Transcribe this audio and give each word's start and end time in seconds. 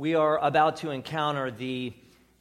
We 0.00 0.14
are 0.14 0.38
about 0.38 0.76
to 0.76 0.92
encounter 0.92 1.50
the 1.50 1.92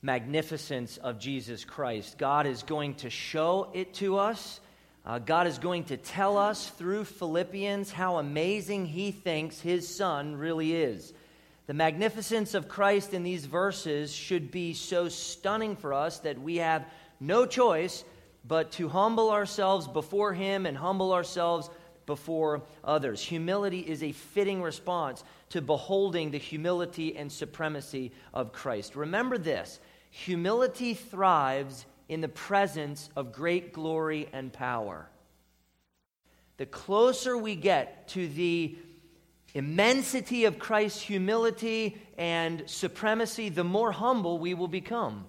magnificence 0.01 0.96
of 0.96 1.19
Jesus 1.19 1.66
Christ. 1.66 2.17
God 2.17 2.47
is 2.47 2.63
going 2.63 2.93
to 2.96 3.09
show 3.09 3.69
it 3.74 3.93
to 3.96 4.17
us. 4.17 4.62
Uh, 5.05 5.19
God 5.19 5.46
is 5.46 5.58
going 5.58 5.83
to 5.83 5.98
tell 5.98 6.37
us 6.37 6.69
through 6.69 7.03
Philippians 7.03 7.92
how 7.92 8.16
amazing 8.16 8.86
He 8.86 9.11
thinks 9.11 9.59
His 9.59 9.93
Son 9.93 10.38
really 10.38 10.73
is. 10.73 11.12
The 11.68 11.73
magnificence 11.73 12.54
of 12.54 12.70
Christ 12.70 13.14
in 13.14 13.23
these 13.23 13.45
verses 13.45 14.16
should 14.16 14.52
be 14.52 14.73
so 14.73 15.10
stunning 15.10 15.76
for 15.76 15.94
us 15.94 16.20
that 16.20 16.39
we 16.39 16.55
have 16.60 16.86
no 17.20 17.46
choice 17.46 18.05
but 18.48 18.71
to 18.71 18.88
humble 18.88 19.32
ourselves 19.32 19.86
before 19.86 20.32
Him 20.32 20.66
and 20.66 20.78
humble 20.78 21.12
ourselves 21.12 21.70
before 22.10 22.64
others. 22.84 23.21
Humility 23.21 23.82
is 23.82 24.02
a 24.02 24.12
fitting 24.12 24.64
response 24.64 25.23
to 25.50 25.62
beholding 25.62 26.32
the 26.32 26.39
humility 26.39 27.16
and 27.16 27.32
supremacy 27.32 28.12
of 28.34 28.52
Christ. 28.52 28.95
Remember 28.95 29.38
this 29.38 29.80
humility 30.09 30.95
thrives 30.95 31.85
in 32.08 32.22
the 32.22 32.27
presence 32.27 33.12
of 33.16 33.32
great 33.32 33.73
glory 33.73 34.27
and 34.34 34.52
power. 34.52 35.08
The 36.58 36.66
closer 36.66 37.38
we 37.38 37.55
get 37.55 38.08
to 38.10 38.27
the 38.27 38.76
immensity 39.54 40.46
of 40.46 40.57
Christ's 40.57 41.04
humility 41.04 42.02
and 42.18 42.63
supremacy, 42.66 43.49
the 43.49 43.63
more 43.63 43.91
humble 43.91 44.40
we 44.40 44.55
will 44.55 44.68
become. 44.68 45.26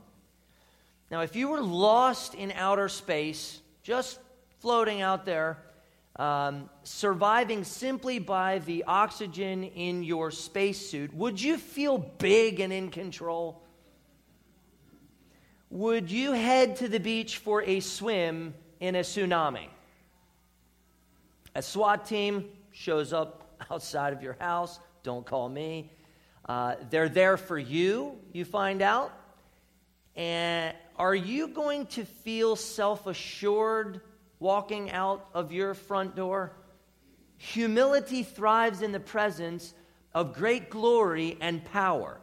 Now, 1.11 1.21
if 1.21 1.37
you 1.37 1.49
were 1.49 1.61
lost 1.61 2.35
in 2.35 2.53
outer 2.53 2.89
space, 2.89 3.61
just 3.83 4.19
floating 4.61 5.03
out 5.03 5.27
there, 5.27 5.59
um, 6.21 6.69
surviving 6.83 7.65
simply 7.65 8.19
by 8.19 8.59
the 8.59 8.85
oxygen 8.87 9.65
in 9.65 10.03
your 10.03 10.31
spacesuit, 10.31 11.15
would 11.15 11.41
you 11.41 11.57
feel 11.57 11.97
big 11.97 12.61
and 12.61 12.71
in 12.75 12.91
control? 12.91 13.63
Would 15.71 16.11
you 16.11 16.33
head 16.33 16.77
to 16.77 16.89
the 16.89 17.01
beach 17.01 17.39
for 17.39 17.63
a 17.63 17.81
swim 17.81 18.53
in 18.81 18.97
a 18.97 19.01
tsunami? 19.01 19.69
A 21.55 21.63
SWAT 21.63 22.05
team 22.05 22.51
shows 22.71 23.15
up 23.15 23.57
outside 23.71 24.13
of 24.13 24.23
your 24.23 24.37
house. 24.41 24.79
Don't 25.03 25.25
call 25.25 25.49
me. 25.49 25.91
Uh, 26.47 26.75
they're 26.91 27.09
there 27.09 27.39
for 27.39 27.59
you, 27.59 28.19
you 28.35 28.45
find 28.45 28.83
out. 28.83 29.11
And 30.17 30.77
are 30.97 31.15
you 31.15 31.49
going 31.49 31.87
to 31.87 32.05
feel 32.05 32.57
self 32.57 33.07
assured 33.07 34.03
walking 34.41 34.91
out 34.91 35.27
of 35.33 35.53
your 35.53 35.75
front 35.75 36.17
door? 36.17 36.53
Humility 37.37 38.23
thrives 38.23 38.83
in 38.83 38.93
the 38.93 39.01
presence 39.01 39.73
of 40.13 40.35
great 40.35 40.71
glory 40.71 41.39
and 41.41 41.65
power. 41.65 42.21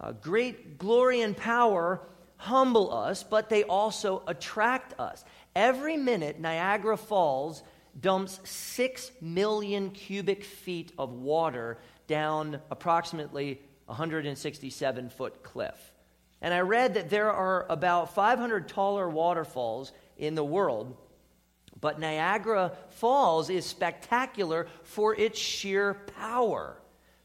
Uh, 0.00 0.12
great 0.12 0.78
glory 0.78 1.20
and 1.20 1.36
power 1.36 2.00
humble 2.36 2.92
us, 2.92 3.22
but 3.22 3.48
they 3.48 3.62
also 3.62 4.22
attract 4.26 4.98
us. 4.98 5.24
Every 5.54 5.96
minute, 5.96 6.40
Niagara 6.40 6.96
Falls 6.96 7.62
dumps 8.00 8.40
6 8.44 9.12
million 9.20 9.90
cubic 9.90 10.42
feet 10.44 10.92
of 10.98 11.12
water 11.12 11.78
down 12.08 12.60
approximately 12.70 13.60
167 13.86 15.10
foot 15.10 15.42
cliff. 15.42 15.92
And 16.40 16.52
I 16.52 16.60
read 16.60 16.94
that 16.94 17.10
there 17.10 17.32
are 17.32 17.66
about 17.68 18.14
500 18.14 18.66
taller 18.66 19.08
waterfalls 19.08 19.92
in 20.16 20.34
the 20.34 20.44
world, 20.44 20.96
but 21.82 21.98
Niagara 21.98 22.72
Falls 22.90 23.50
is 23.50 23.66
spectacular 23.66 24.68
for 24.84 25.14
its 25.14 25.38
sheer 25.38 25.94
power. 26.16 26.76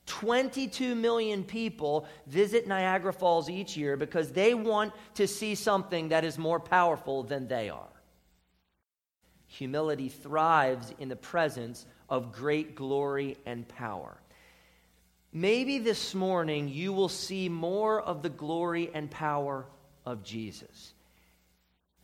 22 0.08 0.96
million 0.96 1.44
people 1.44 2.08
visit 2.26 2.68
Niagara 2.68 3.14
Falls 3.14 3.50
each 3.50 3.78
year 3.78 3.96
because 3.96 4.32
they 4.32 4.54
want 4.54 4.94
to 5.14 5.28
see 5.28 5.54
something 5.54 6.10
that 6.10 6.26
is 6.26 6.38
more 6.38 6.60
powerful 6.60 7.24
than 7.24 7.48
they 7.48 7.70
are. 7.70 7.88
Humility 9.46 10.10
thrives 10.10 10.92
in 10.98 11.08
the 11.08 11.16
presence 11.16 11.86
of 12.10 12.32
great 12.32 12.76
glory 12.76 13.38
and 13.46 13.68
power. 13.68 14.18
Maybe 15.32 15.78
this 15.78 16.16
morning 16.16 16.68
you 16.68 16.94
will 16.94 17.10
see 17.10 17.48
more 17.48 18.02
of 18.02 18.24
the 18.24 18.30
glory 18.30 18.90
and 18.92 19.12
power 19.12 19.68
of 20.04 20.24
Jesus. 20.24 20.94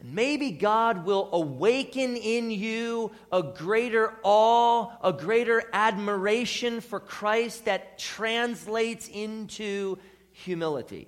And 0.04 0.14
maybe 0.14 0.52
God 0.52 1.06
will 1.06 1.30
awaken 1.32 2.16
in 2.18 2.52
you 2.52 3.12
a 3.32 3.42
greater 3.42 4.14
awe, 4.24 4.92
a 5.02 5.14
greater 5.14 5.64
admiration 5.72 6.82
for 6.82 7.00
Christ 7.00 7.66
that 7.66 7.98
translates 7.98 9.08
into 9.08 9.98
humility. 10.32 11.08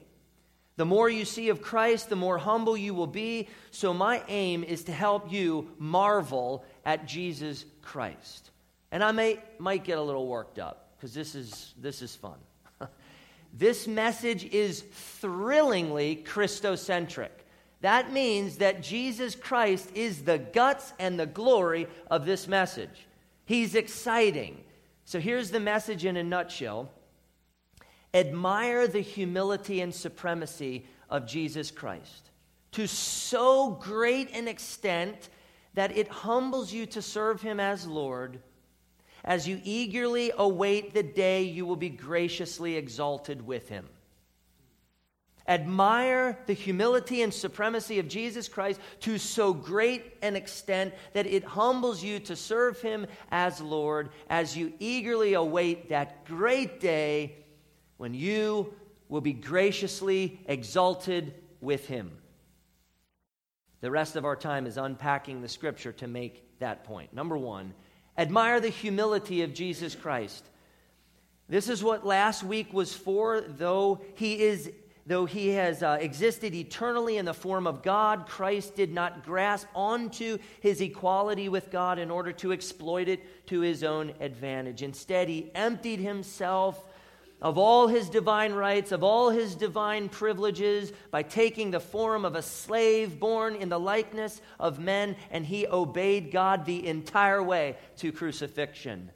The 0.78 0.86
more 0.86 1.10
you 1.10 1.24
see 1.24 1.50
of 1.50 1.62
Christ, 1.62 2.10
the 2.10 2.16
more 2.16 2.38
humble 2.38 2.76
you 2.76 2.94
will 2.94 3.08
be. 3.08 3.48
So, 3.72 3.94
my 3.94 4.22
aim 4.28 4.64
is 4.64 4.84
to 4.86 4.92
help 4.92 5.32
you 5.32 5.72
marvel 5.78 6.66
at 6.86 7.08
Jesus 7.08 7.66
Christ. 7.82 8.52
And 8.92 9.04
I 9.04 9.12
may, 9.12 9.40
might 9.58 9.84
get 9.84 9.98
a 9.98 10.02
little 10.02 10.28
worked 10.28 10.60
up 10.60 10.92
because 10.98 11.14
this 11.14 11.34
is, 11.34 11.74
this 11.78 12.02
is 12.02 12.16
fun. 12.16 12.38
this 13.54 13.88
message 13.88 14.44
is 14.46 14.82
thrillingly 14.82 16.24
Christocentric. 16.26 17.30
That 17.86 18.12
means 18.12 18.58
that 18.58 18.82
Jesus 18.82 19.36
Christ 19.36 19.92
is 19.94 20.24
the 20.24 20.40
guts 20.40 20.92
and 20.98 21.20
the 21.20 21.28
glory 21.28 21.86
of 22.10 22.26
this 22.26 22.48
message. 22.48 23.06
He's 23.46 23.76
exciting. 23.76 24.64
So 25.04 25.20
here's 25.20 25.52
the 25.52 25.60
message 25.60 26.04
in 26.04 26.18
a 26.18 26.24
nutshell 26.24 26.90
admire 28.12 28.88
the 28.88 29.02
humility 29.02 29.82
and 29.82 29.94
supremacy 29.94 30.88
of 31.12 31.28
Jesus 31.28 31.70
Christ 31.70 32.32
to 32.72 32.88
so 32.88 33.70
great 33.70 34.32
an 34.32 34.48
extent 34.48 35.30
that 35.76 35.96
it 35.96 36.08
humbles 36.08 36.74
you 36.74 36.88
to 36.88 37.04
serve 37.04 37.40
him 37.40 37.60
as 37.60 37.86
Lord 37.86 38.40
as 39.24 39.48
you 39.48 39.62
eagerly 39.64 40.32
await 40.36 40.96
the 40.96 41.04
day 41.04 41.44
you 41.44 41.68
will 41.68 41.76
be 41.76 41.90
graciously 41.90 42.78
exalted 42.78 43.46
with 43.46 43.70
him. 43.70 43.88
Admire 45.48 46.40
the 46.48 46.54
humility 46.54 47.22
and 47.22 47.32
supremacy 47.32 48.00
of 48.00 48.08
Jesus 48.08 48.48
Christ 48.48 48.80
to 49.02 49.20
so 49.20 49.54
great 49.54 50.18
an 50.24 50.36
extent 50.36 50.94
that 51.14 51.28
it 51.28 51.44
humbles 51.44 52.04
you 52.04 52.20
to 52.22 52.36
serve 52.36 52.82
him 52.82 53.06
as 53.30 53.62
Lord 53.62 54.10
as 54.28 54.58
you 54.58 54.74
eagerly 54.80 55.36
await 55.36 55.90
that 55.90 56.26
great 56.26 56.80
day 56.80 57.36
when 57.98 58.16
you 58.16 58.74
will 59.08 59.22
be 59.22 59.34
graciously 59.34 60.40
exalted 60.48 61.34
with 61.62 61.88
him. 61.88 62.12
The 63.82 63.92
rest 63.92 64.16
of 64.16 64.26
our 64.26 64.36
time 64.36 64.66
is 64.66 64.78
unpacking 64.78 65.42
the 65.42 65.48
scripture 65.48 65.92
to 65.94 66.08
make 66.08 66.58
that 66.58 66.86
point. 66.86 67.14
Number 67.14 67.38
one, 67.38 67.76
admire 68.18 68.60
the 68.60 68.70
humility 68.70 69.44
of 69.44 69.54
Jesus 69.54 69.94
Christ. 69.94 70.44
This 71.48 71.70
is 71.70 71.84
what 71.84 72.04
last 72.04 72.44
week 72.44 72.74
was 72.74 72.96
for, 72.96 73.42
though 73.42 74.02
he 74.16 74.42
is 74.42 74.72
though 75.06 75.26
he 75.26 75.50
has 75.50 75.84
uh, 75.84 75.98
existed 76.00 76.56
eternally 76.56 77.18
in 77.18 77.26
the 77.26 77.34
form 77.34 77.68
of 77.68 77.84
God, 77.84 78.26
Christ 78.28 78.76
did 78.76 78.92
not 78.92 79.24
grasp 79.24 79.68
onto 79.76 80.40
his 80.62 80.82
equality 80.82 81.48
with 81.48 81.70
God 81.70 82.00
in 82.00 82.10
order 82.10 82.32
to 82.34 82.52
exploit 82.52 83.08
it 83.08 83.48
to 83.48 83.62
his 83.62 83.84
own 83.84 84.14
advantage. 84.20 84.82
Instead, 84.82 85.30
he 85.30 85.52
emptied 85.54 86.00
himself 86.00 86.84
of 87.42 87.58
all 87.58 87.88
his 87.88 88.10
divine 88.10 88.54
rights, 88.54 88.92
of 88.92 89.04
all 89.04 89.30
his 89.30 89.56
divine 89.56 90.10
privileges, 90.10 90.92
by 91.12 91.22
taking 91.22 91.70
the 91.70 91.80
form 91.80 92.26
of 92.26 92.36
a 92.36 92.42
slave 92.42 93.20
born 93.20 93.56
in 93.56 93.70
the 93.70 93.80
likeness 93.80 94.42
of 94.60 94.80
men, 94.80 95.16
and 95.30 95.46
he 95.46 95.68
obeyed 95.68 96.32
God 96.32 96.66
the 96.66 96.88
entire 96.88 97.44
way 97.44 97.78
to 97.98 98.12
crucifixion. 98.12 99.12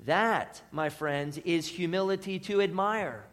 That, 0.00 0.60
my 0.70 0.90
friends, 0.90 1.38
is 1.38 1.66
humility 1.66 2.38
to 2.40 2.60
admire. 2.60 3.24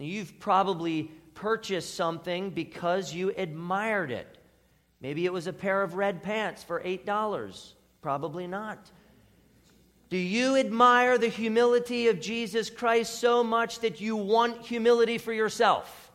You've 0.00 0.38
probably 0.40 1.10
purchased 1.34 1.94
something 1.94 2.50
because 2.50 3.14
you 3.14 3.32
admired 3.36 4.10
it. 4.10 4.38
Maybe 5.00 5.24
it 5.24 5.32
was 5.32 5.46
a 5.46 5.52
pair 5.52 5.82
of 5.82 5.94
red 5.94 6.22
pants 6.22 6.62
for 6.62 6.80
$8. 6.80 7.72
Probably 8.02 8.46
not. 8.46 8.90
Do 10.10 10.16
you 10.16 10.56
admire 10.56 11.18
the 11.18 11.28
humility 11.28 12.08
of 12.08 12.20
Jesus 12.20 12.68
Christ 12.68 13.20
so 13.20 13.44
much 13.44 13.80
that 13.80 14.00
you 14.00 14.16
want 14.16 14.66
humility 14.66 15.18
for 15.18 15.32
yourself? 15.32 16.10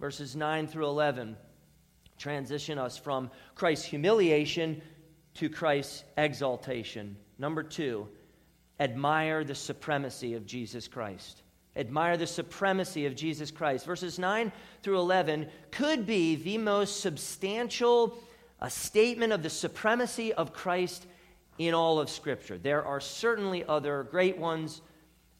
Verses 0.00 0.34
9 0.34 0.66
through 0.66 0.86
11 0.86 1.36
transition 2.16 2.78
us 2.78 2.98
from 2.98 3.30
Christ's 3.54 3.86
humiliation 3.86 4.82
to 5.34 5.48
Christ's 5.48 6.04
exaltation. 6.16 7.16
Number 7.38 7.62
two, 7.62 8.08
admire 8.80 9.44
the 9.44 9.54
supremacy 9.54 10.34
of 10.34 10.46
Jesus 10.46 10.88
Christ. 10.88 11.42
Admire 11.76 12.16
the 12.16 12.26
supremacy 12.26 13.06
of 13.06 13.14
Jesus 13.14 13.52
Christ. 13.52 13.86
Verses 13.86 14.18
9 14.18 14.50
through 14.82 14.98
11 14.98 15.46
could 15.70 16.06
be 16.06 16.34
the 16.34 16.58
most 16.58 17.00
substantial 17.00 18.18
a 18.62 18.68
statement 18.68 19.32
of 19.32 19.42
the 19.42 19.50
supremacy 19.50 20.34
of 20.34 20.52
Christ 20.52 21.06
in 21.58 21.72
all 21.72 21.98
of 21.98 22.10
Scripture. 22.10 22.58
There 22.58 22.84
are 22.84 23.00
certainly 23.00 23.64
other 23.64 24.02
great 24.10 24.36
ones, 24.36 24.82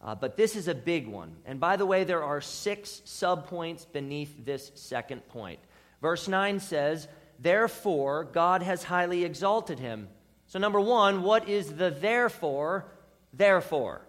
Uh, 0.03 0.15
but 0.15 0.35
this 0.35 0.57
is 0.57 0.67
a 0.67 0.75
big 0.75 1.07
one. 1.07 1.37
And 1.45 1.61
by 1.61 1.77
the 1.77 1.85
way, 1.85 2.05
there 2.05 2.25
are 2.25 2.41
six 2.41 3.03
subpoints 3.05 3.85
beneath 3.93 4.47
this 4.47 4.73
second 4.75 5.29
point. 5.29 5.61
Verse 6.01 6.27
9 6.27 6.59
says, 6.59 7.07
Therefore, 7.39 8.25
God 8.25 8.63
has 8.63 8.85
highly 8.85 9.25
exalted 9.25 9.79
him. 9.79 10.09
So, 10.47 10.59
number 10.59 10.81
one, 10.81 11.23
what 11.23 11.49
is 11.49 11.75
the 11.75 11.91
therefore? 11.91 12.87
Therefore. 13.32 14.03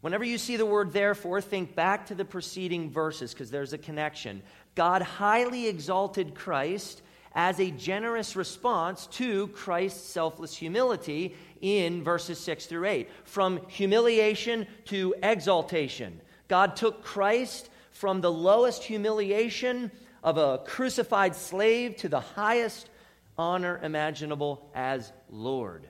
Whenever 0.00 0.24
you 0.24 0.38
see 0.38 0.56
the 0.56 0.66
word 0.66 0.92
therefore, 0.92 1.40
think 1.40 1.74
back 1.74 2.06
to 2.06 2.14
the 2.14 2.24
preceding 2.24 2.90
verses 2.90 3.32
because 3.32 3.50
there's 3.50 3.74
a 3.74 3.78
connection. 3.78 4.42
God 4.74 5.02
highly 5.02 5.68
exalted 5.68 6.34
Christ 6.34 7.02
as 7.34 7.60
a 7.60 7.70
generous 7.70 8.34
response 8.34 9.06
to 9.08 9.48
Christ's 9.48 10.08
selfless 10.08 10.56
humility 10.56 11.36
in 11.60 12.02
verses 12.02 12.40
6 12.40 12.66
through 12.66 12.86
8. 12.86 13.08
From 13.24 13.60
humiliation 13.68 14.66
to 14.86 15.14
exaltation. 15.22 16.20
God 16.48 16.76
took 16.76 17.04
Christ 17.04 17.68
from 17.92 18.20
the 18.20 18.32
lowest 18.32 18.82
humiliation 18.82 19.90
of 20.24 20.38
a 20.38 20.58
crucified 20.64 21.36
slave 21.36 21.96
to 21.96 22.08
the 22.08 22.20
highest 22.20 22.88
honor 23.36 23.78
imaginable 23.82 24.70
as 24.74 25.12
Lord. 25.28 25.88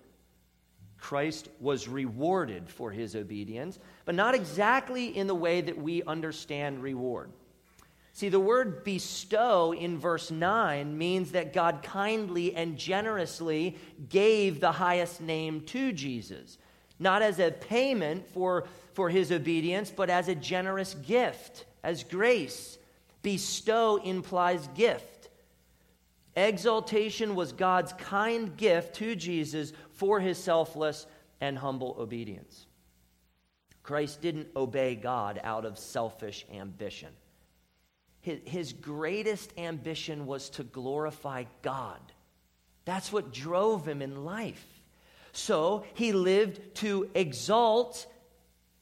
Christ 1.01 1.49
was 1.61 1.89
rewarded 1.89 2.69
for 2.69 2.91
his 2.91 3.17
obedience, 3.17 3.79
but 4.05 4.15
not 4.15 4.35
exactly 4.35 5.17
in 5.17 5.27
the 5.27 5.35
way 5.35 5.61
that 5.61 5.79
we 5.79 6.03
understand 6.03 6.83
reward. 6.83 7.31
See, 8.13 8.29
the 8.29 8.41
word 8.41 8.85
bestow 8.85 9.73
in 9.73 9.99
verse 9.99 10.31
9 10.31 10.99
means 10.99 11.33
that 11.33 11.53
God 11.53 11.83
kindly 11.83 12.55
and 12.55 12.77
generously 12.77 13.77
gave 14.09 14.61
the 14.61 14.73
highest 14.73 15.21
name 15.21 15.63
to 15.67 15.93
Jesus, 15.93 16.59
not 16.99 17.23
as 17.23 17.39
a 17.39 17.51
payment 17.51 18.27
for, 18.29 18.65
for 18.93 19.09
his 19.09 19.33
obedience, 19.33 19.91
but 19.95 20.11
as 20.11 20.29
a 20.29 20.35
generous 20.35 20.95
gift, 20.95 21.65
as 21.83 22.05
grace. 22.05 22.79
Bestow 23.23 23.97
implies 23.97 24.69
gift. 24.75 25.31
Exaltation 26.37 27.35
was 27.35 27.53
God's 27.53 27.93
kind 27.95 28.57
gift 28.57 28.97
to 28.97 29.17
Jesus 29.17 29.73
for 30.01 30.19
his 30.19 30.39
selfless 30.39 31.07
and 31.43 31.59
humble 31.59 31.95
obedience. 31.99 32.67
Christ 33.83 34.23
didn't 34.23 34.49
obey 34.57 34.95
God 34.95 35.39
out 35.45 35.67
of 35.67 35.79
selfish 35.79 36.47
ambition. 36.51 37.11
His, 38.23 38.73
greatest 38.73 39.53
ambition 39.59 40.25
was 40.25 40.49
to 40.51 40.65
glorify 40.65 41.45
God. 41.61 42.01
That's 42.87 43.13
what 43.13 43.31
drove 43.31 43.87
him 43.87 44.01
in 44.01 44.25
life. 44.25 44.67
So 45.33 45.85
he 45.93 46.13
lived 46.13 46.77
to 46.77 47.11
exalt 47.15 48.07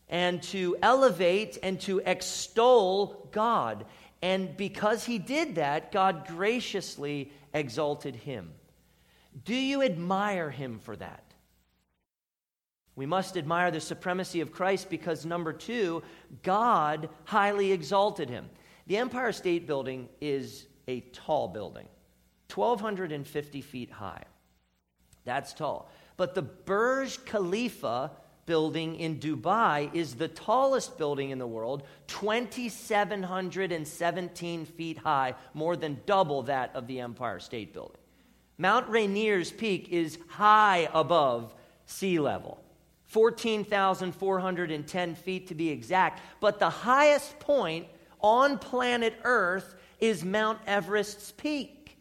and 0.08 0.40
to 0.44 0.76
elevate 0.80 1.58
and 1.64 1.80
to 1.80 1.98
extol 1.98 3.28
God. 3.32 3.86
And 4.22 4.56
because 4.56 5.04
he 5.04 5.18
did 5.18 5.56
that, 5.56 5.90
God 5.90 6.28
graciously 6.28 7.32
exalted 7.52 8.14
him. 8.14 8.52
Do 9.44 9.54
you 9.54 9.82
admire 9.82 10.50
him 10.50 10.78
for 10.78 10.96
that? 10.96 11.22
We 12.96 13.06
must 13.06 13.36
admire 13.36 13.70
the 13.70 13.80
supremacy 13.80 14.40
of 14.40 14.50
Christ 14.50 14.90
because, 14.90 15.24
number 15.24 15.52
two, 15.52 16.02
God 16.42 17.08
highly 17.24 17.70
exalted 17.70 18.28
him. 18.28 18.50
The 18.88 18.96
Empire 18.96 19.30
State 19.30 19.66
Building 19.66 20.08
is 20.20 20.66
a 20.88 21.00
tall 21.12 21.46
building, 21.46 21.86
1,250 22.52 23.60
feet 23.60 23.90
high. 23.90 24.24
That's 25.24 25.52
tall. 25.52 25.90
But 26.16 26.34
the 26.34 26.42
Burj 26.42 27.24
Khalifa 27.24 28.10
building 28.46 28.96
in 28.96 29.20
Dubai 29.20 29.94
is 29.94 30.14
the 30.14 30.26
tallest 30.26 30.98
building 30.98 31.30
in 31.30 31.38
the 31.38 31.46
world, 31.46 31.84
2,717 32.06 34.64
feet 34.64 34.98
high, 34.98 35.34
more 35.54 35.76
than 35.76 36.00
double 36.06 36.42
that 36.44 36.74
of 36.74 36.86
the 36.86 36.98
Empire 36.98 37.38
State 37.38 37.74
Building. 37.74 38.00
Mount 38.58 38.88
Rainier's 38.88 39.52
peak 39.52 39.88
is 39.90 40.18
high 40.28 40.88
above 40.92 41.54
sea 41.86 42.18
level. 42.18 42.60
14,410 43.06 45.14
feet 45.14 45.46
to 45.48 45.54
be 45.54 45.70
exact. 45.70 46.20
But 46.40 46.58
the 46.58 46.68
highest 46.68 47.38
point 47.38 47.86
on 48.20 48.58
planet 48.58 49.14
Earth 49.24 49.74
is 50.00 50.24
Mount 50.24 50.58
Everest's 50.66 51.30
peak, 51.32 51.98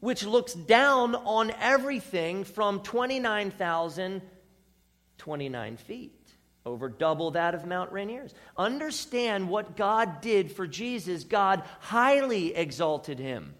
which 0.00 0.24
looks 0.24 0.54
down 0.54 1.14
on 1.14 1.52
everything 1.60 2.44
from 2.44 2.80
29,029 2.80 5.76
feet, 5.76 6.32
over 6.64 6.88
double 6.88 7.32
that 7.32 7.54
of 7.54 7.66
Mount 7.66 7.92
Rainier's. 7.92 8.32
Understand 8.56 9.46
what 9.48 9.76
God 9.76 10.22
did 10.22 10.52
for 10.52 10.66
Jesus. 10.66 11.24
God 11.24 11.62
highly 11.80 12.54
exalted 12.54 13.18
him. 13.18 13.54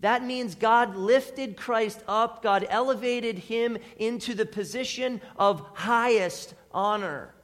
That 0.00 0.24
means 0.24 0.54
God 0.54 0.96
lifted 0.96 1.56
Christ 1.56 2.02
up, 2.08 2.42
God 2.42 2.66
elevated 2.70 3.38
him 3.38 3.76
into 3.98 4.34
the 4.34 4.46
position 4.46 5.20
of 5.36 5.60
highest 5.74 6.54
honor. 6.72 7.34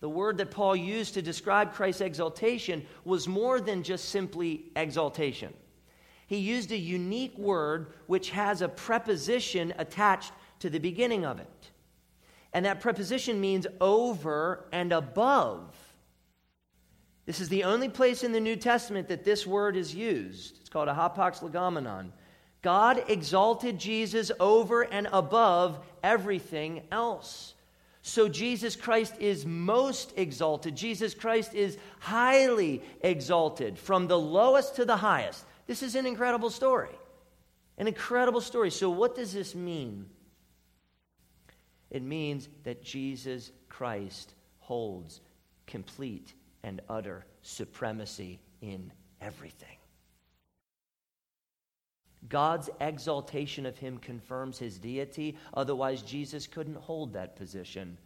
The 0.00 0.08
word 0.08 0.38
that 0.38 0.50
Paul 0.50 0.76
used 0.76 1.14
to 1.14 1.22
describe 1.22 1.72
Christ's 1.72 2.02
exaltation 2.02 2.84
was 3.04 3.28
more 3.28 3.60
than 3.60 3.82
just 3.82 4.10
simply 4.10 4.64
exaltation. 4.76 5.54
He 6.26 6.38
used 6.38 6.72
a 6.72 6.76
unique 6.76 7.38
word 7.38 7.92
which 8.06 8.30
has 8.30 8.60
a 8.60 8.68
preposition 8.68 9.72
attached 9.78 10.32
to 10.60 10.70
the 10.70 10.78
beginning 10.78 11.24
of 11.24 11.38
it. 11.38 11.70
And 12.52 12.64
that 12.66 12.80
preposition 12.80 13.40
means 13.40 13.66
over 13.80 14.66
and 14.72 14.92
above. 14.92 15.74
This 17.26 17.40
is 17.40 17.48
the 17.48 17.64
only 17.64 17.88
place 17.88 18.22
in 18.22 18.32
the 18.32 18.40
New 18.40 18.56
Testament 18.56 19.08
that 19.08 19.24
this 19.24 19.46
word 19.46 19.76
is 19.76 19.94
used. 19.94 20.58
It's 20.60 20.68
called 20.68 20.88
a 20.88 20.94
hapax 20.94 21.40
legomenon. 21.40 22.10
God 22.60 23.04
exalted 23.08 23.78
Jesus 23.78 24.30
over 24.40 24.82
and 24.82 25.08
above 25.12 25.78
everything 26.02 26.82
else. 26.90 27.54
So 28.02 28.28
Jesus 28.28 28.76
Christ 28.76 29.14
is 29.18 29.46
most 29.46 30.12
exalted. 30.16 30.76
Jesus 30.76 31.14
Christ 31.14 31.54
is 31.54 31.78
highly 32.00 32.82
exalted 33.00 33.78
from 33.78 34.06
the 34.06 34.18
lowest 34.18 34.76
to 34.76 34.84
the 34.84 34.96
highest. 34.96 35.44
This 35.66 35.82
is 35.82 35.94
an 35.94 36.06
incredible 36.06 36.50
story. 36.50 36.90
An 37.78 37.88
incredible 37.88 38.42
story. 38.42 38.70
So, 38.70 38.90
what 38.90 39.16
does 39.16 39.32
this 39.32 39.54
mean? 39.54 40.06
It 41.90 42.02
means 42.02 42.48
that 42.64 42.84
Jesus 42.84 43.50
Christ 43.68 44.34
holds 44.58 45.20
complete 45.66 46.34
and 46.64 46.80
utter 46.88 47.24
supremacy 47.42 48.40
in 48.60 48.90
everything. 49.20 49.76
God's 52.28 52.70
exaltation 52.80 53.66
of 53.66 53.76
him 53.76 53.98
confirms 53.98 54.58
his 54.58 54.78
deity. 54.78 55.36
Otherwise, 55.52 56.00
Jesus 56.02 56.46
couldn't 56.46 56.78
hold 56.78 57.12
that 57.12 57.36
position. 57.36 57.98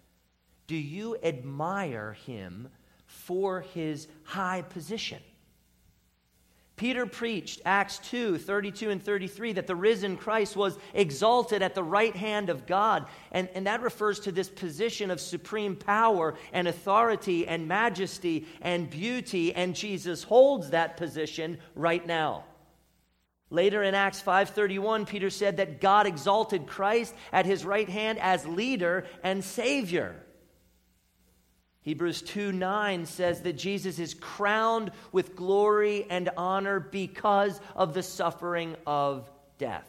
Do 0.67 0.77
you 0.77 1.17
admire 1.23 2.15
him 2.27 2.69
for 3.07 3.61
his 3.61 4.09
high 4.25 4.63
position? 4.63 5.23
Peter 6.79 7.05
preached, 7.05 7.61
Acts 7.65 7.99
2 7.99 8.39
32 8.39 8.91
and 8.91 9.03
33, 9.03 9.53
that 9.55 9.67
the 9.67 9.77
risen 9.77 10.17
Christ 10.17 10.57
was 10.57 10.79
exalted 10.95 11.61
at 11.61 11.75
the 11.75 11.83
right 11.83 12.17
hand 12.17 12.49
of 12.49 12.67
God. 12.67 13.07
And, 13.33 13.49
and 13.55 13.67
that 13.67 13.83
refers 13.83 14.21
to 14.21 14.33
this 14.33 14.49
position 14.49 15.11
of 15.11 15.21
supreme 15.21 15.77
power 15.77 16.37
and 16.53 16.67
authority 16.67 17.47
and 17.47 17.69
majesty 17.69 18.47
and 18.63 18.89
beauty. 18.89 19.55
And 19.55 19.75
Jesus 19.75 20.23
holds 20.23 20.71
that 20.71 20.97
position 20.97 21.59
right 21.75 22.07
now. 22.07 22.45
Later 23.51 23.83
in 23.83 23.95
Acts 23.95 24.23
5:31 24.23 25.07
Peter 25.07 25.31
said 25.31 25.57
that 25.57 25.81
God 25.81 26.07
exalted 26.07 26.67
Christ 26.67 27.15
at 27.33 27.47
his 27.47 27.65
right 27.65 27.89
hand 27.89 28.19
as 28.21 28.47
leader 28.47 29.07
and 29.23 29.43
savior. 29.43 30.23
Hebrews 31.83 32.23
2 32.23 32.53
9 32.53 33.07
says 33.07 33.43
that 33.43 33.55
Jesus 33.55 33.99
is 33.99 34.15
crowned 34.15 34.91
with 35.13 35.37
glory 35.37 36.07
and 36.11 36.29
honor 36.37 36.81
because 36.81 37.61
of 37.75 37.95
the 37.95 38.03
suffering 38.03 38.77
of 38.87 39.31
death. 39.59 39.89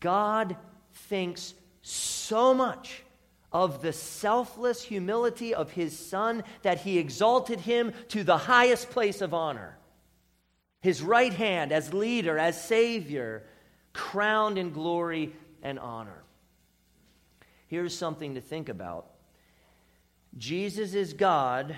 God 0.00 0.56
thinks 0.92 1.54
so 1.82 2.54
much 2.54 3.02
of 3.50 3.80
the 3.80 3.92
selfless 3.92 4.82
humility 4.82 5.54
of 5.54 5.70
his 5.70 5.98
Son 5.98 6.44
that 6.62 6.80
he 6.80 6.98
exalted 6.98 7.60
him 7.60 7.92
to 8.08 8.22
the 8.22 8.36
highest 8.36 8.90
place 8.90 9.22
of 9.22 9.32
honor 9.32 9.78
his 10.80 11.02
right 11.02 11.32
hand 11.32 11.72
as 11.72 11.92
leader, 11.92 12.38
as 12.38 12.62
Savior, 12.62 13.42
crowned 13.92 14.58
in 14.58 14.70
glory 14.70 15.32
and 15.62 15.78
honor. 15.78 16.22
Here's 17.66 17.96
something 17.96 18.34
to 18.34 18.40
think 18.40 18.68
about 18.68 19.10
Jesus 20.36 20.94
is 20.94 21.14
God, 21.14 21.74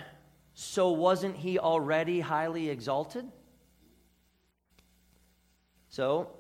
so 0.55 0.91
wasn't 0.91 1.37
he 1.37 1.59
already 1.59 2.21
highly 2.21 2.69
exalted? 2.69 3.27
So, 5.89 6.31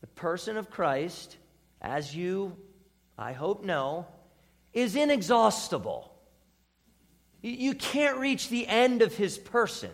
the 0.00 0.06
person 0.08 0.56
of 0.56 0.70
Christ, 0.70 1.36
as 1.80 2.14
you, 2.14 2.56
I 3.16 3.32
hope, 3.32 3.64
know, 3.64 4.06
is 4.72 4.96
inexhaustible. 4.96 6.10
You 7.40 7.74
can't 7.74 8.18
reach 8.18 8.48
the 8.48 8.66
end 8.66 9.02
of 9.02 9.14
his 9.14 9.38
person. 9.38 9.90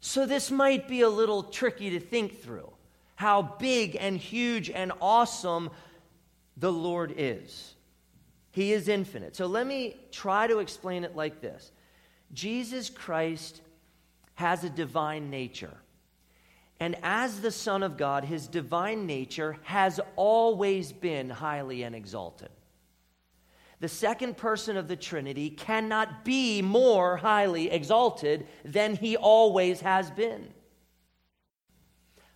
So, 0.00 0.26
this 0.26 0.50
might 0.50 0.86
be 0.86 1.00
a 1.00 1.08
little 1.08 1.44
tricky 1.44 1.90
to 1.90 2.00
think 2.00 2.42
through 2.42 2.70
how 3.16 3.42
big 3.42 3.96
and 3.98 4.16
huge 4.16 4.70
and 4.70 4.92
awesome 5.00 5.70
the 6.56 6.72
Lord 6.72 7.14
is. 7.16 7.73
He 8.54 8.72
is 8.72 8.88
infinite. 8.88 9.36
So, 9.36 9.46
let 9.46 9.66
me 9.66 9.96
try 10.10 10.46
to 10.46 10.60
explain 10.60 11.04
it 11.04 11.14
like 11.14 11.40
this 11.40 11.72
Jesus 12.32 12.88
Christ 12.88 13.60
has 14.34 14.64
a 14.64 14.70
divine 14.70 15.28
nature. 15.28 15.76
And 16.80 16.96
as 17.02 17.40
the 17.40 17.52
Son 17.52 17.82
of 17.82 17.96
God, 17.96 18.24
his 18.24 18.48
divine 18.48 19.06
nature 19.06 19.58
has 19.62 20.00
always 20.16 20.92
been 20.92 21.30
highly 21.30 21.82
and 21.82 21.94
exalted 21.94 22.50
the 23.84 23.88
second 23.88 24.38
person 24.38 24.78
of 24.78 24.88
the 24.88 24.96
Trinity 24.96 25.50
cannot 25.50 26.24
be 26.24 26.62
more 26.62 27.18
highly 27.18 27.70
exalted 27.70 28.46
than 28.64 28.96
he 28.96 29.14
always 29.14 29.82
has 29.82 30.10
been. 30.10 30.54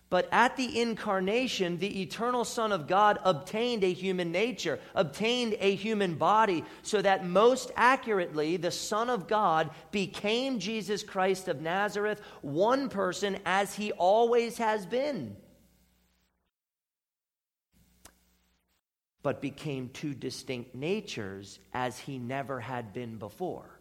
But 0.09 0.27
at 0.31 0.57
the 0.57 0.81
incarnation, 0.81 1.77
the 1.77 2.01
eternal 2.01 2.43
Son 2.43 2.71
of 2.71 2.87
God 2.87 3.19
obtained 3.23 3.83
a 3.83 3.93
human 3.93 4.31
nature, 4.31 4.79
obtained 4.95 5.55
a 5.59 5.75
human 5.75 6.15
body, 6.15 6.63
so 6.81 7.01
that 7.01 7.27
most 7.27 7.71
accurately, 7.75 8.57
the 8.57 8.71
Son 8.71 9.09
of 9.09 9.27
God 9.27 9.69
became 9.91 10.59
Jesus 10.59 11.03
Christ 11.03 11.47
of 11.47 11.61
Nazareth, 11.61 12.21
one 12.41 12.89
person 12.89 13.37
as 13.45 13.75
he 13.75 13.91
always 13.91 14.57
has 14.57 14.85
been. 14.85 15.35
but 19.21 19.41
became 19.41 19.89
two 19.89 20.13
distinct 20.13 20.73
natures 20.73 21.59
as 21.73 21.99
he 21.99 22.17
never 22.17 22.59
had 22.59 22.93
been 22.93 23.17
before. 23.17 23.79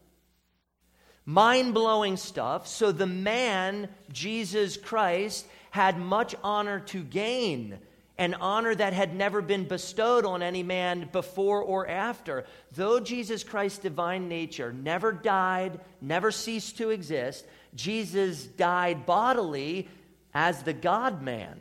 Mind 1.24 1.74
blowing 1.74 2.16
stuff. 2.16 2.66
So 2.66 2.90
the 2.90 3.06
man, 3.06 3.88
Jesus 4.10 4.76
Christ, 4.76 5.46
had 5.70 5.98
much 5.98 6.34
honor 6.42 6.80
to 6.80 7.02
gain, 7.02 7.78
an 8.16 8.34
honor 8.34 8.74
that 8.74 8.92
had 8.92 9.14
never 9.14 9.40
been 9.40 9.64
bestowed 9.64 10.24
on 10.24 10.42
any 10.42 10.62
man 10.62 11.08
before 11.12 11.62
or 11.62 11.86
after. 11.86 12.44
Though 12.72 13.00
Jesus 13.00 13.44
Christ's 13.44 13.78
divine 13.78 14.28
nature 14.28 14.72
never 14.72 15.12
died, 15.12 15.80
never 16.00 16.30
ceased 16.30 16.78
to 16.78 16.90
exist, 16.90 17.46
Jesus 17.74 18.44
died 18.44 19.06
bodily 19.06 19.88
as 20.34 20.62
the 20.62 20.72
God 20.72 21.22
man. 21.22 21.58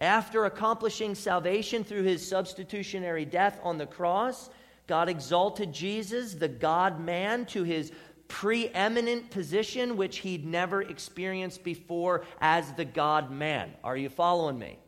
After 0.00 0.44
accomplishing 0.44 1.14
salvation 1.14 1.82
through 1.82 2.02
his 2.02 2.26
substitutionary 2.26 3.24
death 3.24 3.58
on 3.62 3.78
the 3.78 3.86
cross, 3.86 4.50
God 4.86 5.08
exalted 5.08 5.72
Jesus, 5.72 6.34
the 6.34 6.48
God 6.48 7.00
man, 7.00 7.46
to 7.46 7.64
his 7.64 7.92
preeminent 8.28 9.30
position, 9.30 9.96
which 9.96 10.18
he'd 10.18 10.44
never 10.44 10.82
experienced 10.82 11.64
before 11.64 12.24
as 12.40 12.72
the 12.72 12.84
God 12.84 13.30
man. 13.30 13.72
Are 13.84 13.96
you 13.96 14.08
following 14.08 14.58
me? 14.58 14.78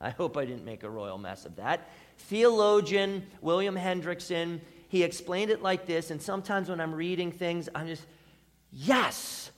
I 0.00 0.10
hope 0.10 0.36
I 0.36 0.44
didn't 0.44 0.64
make 0.64 0.82
a 0.82 0.90
royal 0.90 1.18
mess 1.18 1.46
of 1.46 1.56
that. 1.56 1.88
Theologian 2.18 3.26
William 3.40 3.76
Hendriksen, 3.76 4.60
he 4.88 5.02
explained 5.02 5.50
it 5.50 5.62
like 5.62 5.86
this, 5.86 6.10
and 6.10 6.20
sometimes 6.20 6.68
when 6.68 6.80
I'm 6.80 6.94
reading 6.94 7.32
things, 7.32 7.68
I'm 7.74 7.86
just, 7.86 8.04
yes! 8.70 9.50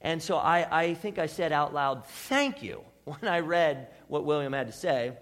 And 0.00 0.22
so 0.22 0.36
I, 0.36 0.66
I 0.70 0.94
think 0.94 1.18
I 1.18 1.26
said 1.26 1.50
out 1.50 1.74
loud, 1.74 2.06
thank 2.06 2.62
you 2.62 2.82
when 3.04 3.26
I 3.26 3.40
read 3.40 3.88
what 4.08 4.24
William 4.24 4.52
had 4.52 4.68
to 4.68 4.72
say 4.72 5.12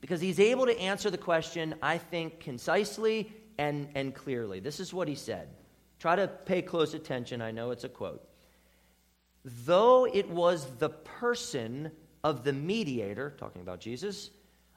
because 0.00 0.20
he's 0.20 0.40
able 0.40 0.66
to 0.66 0.78
answer 0.78 1.10
the 1.10 1.18
question, 1.18 1.74
I 1.82 1.98
think, 1.98 2.40
concisely 2.40 3.32
and, 3.58 3.88
and 3.94 4.14
clearly. 4.14 4.60
This 4.60 4.80
is 4.80 4.94
what 4.94 5.08
he 5.08 5.14
said. 5.14 5.48
Try 5.98 6.16
to 6.16 6.28
pay 6.28 6.62
close 6.62 6.94
attention. 6.94 7.42
I 7.42 7.50
know 7.50 7.70
it's 7.70 7.84
a 7.84 7.88
quote. 7.88 8.26
Though 9.44 10.06
it 10.06 10.28
was 10.28 10.66
the 10.78 10.90
person 10.90 11.90
of 12.22 12.44
the 12.44 12.52
mediator, 12.52 13.34
talking 13.38 13.62
about 13.62 13.80
Jesus, 13.80 14.30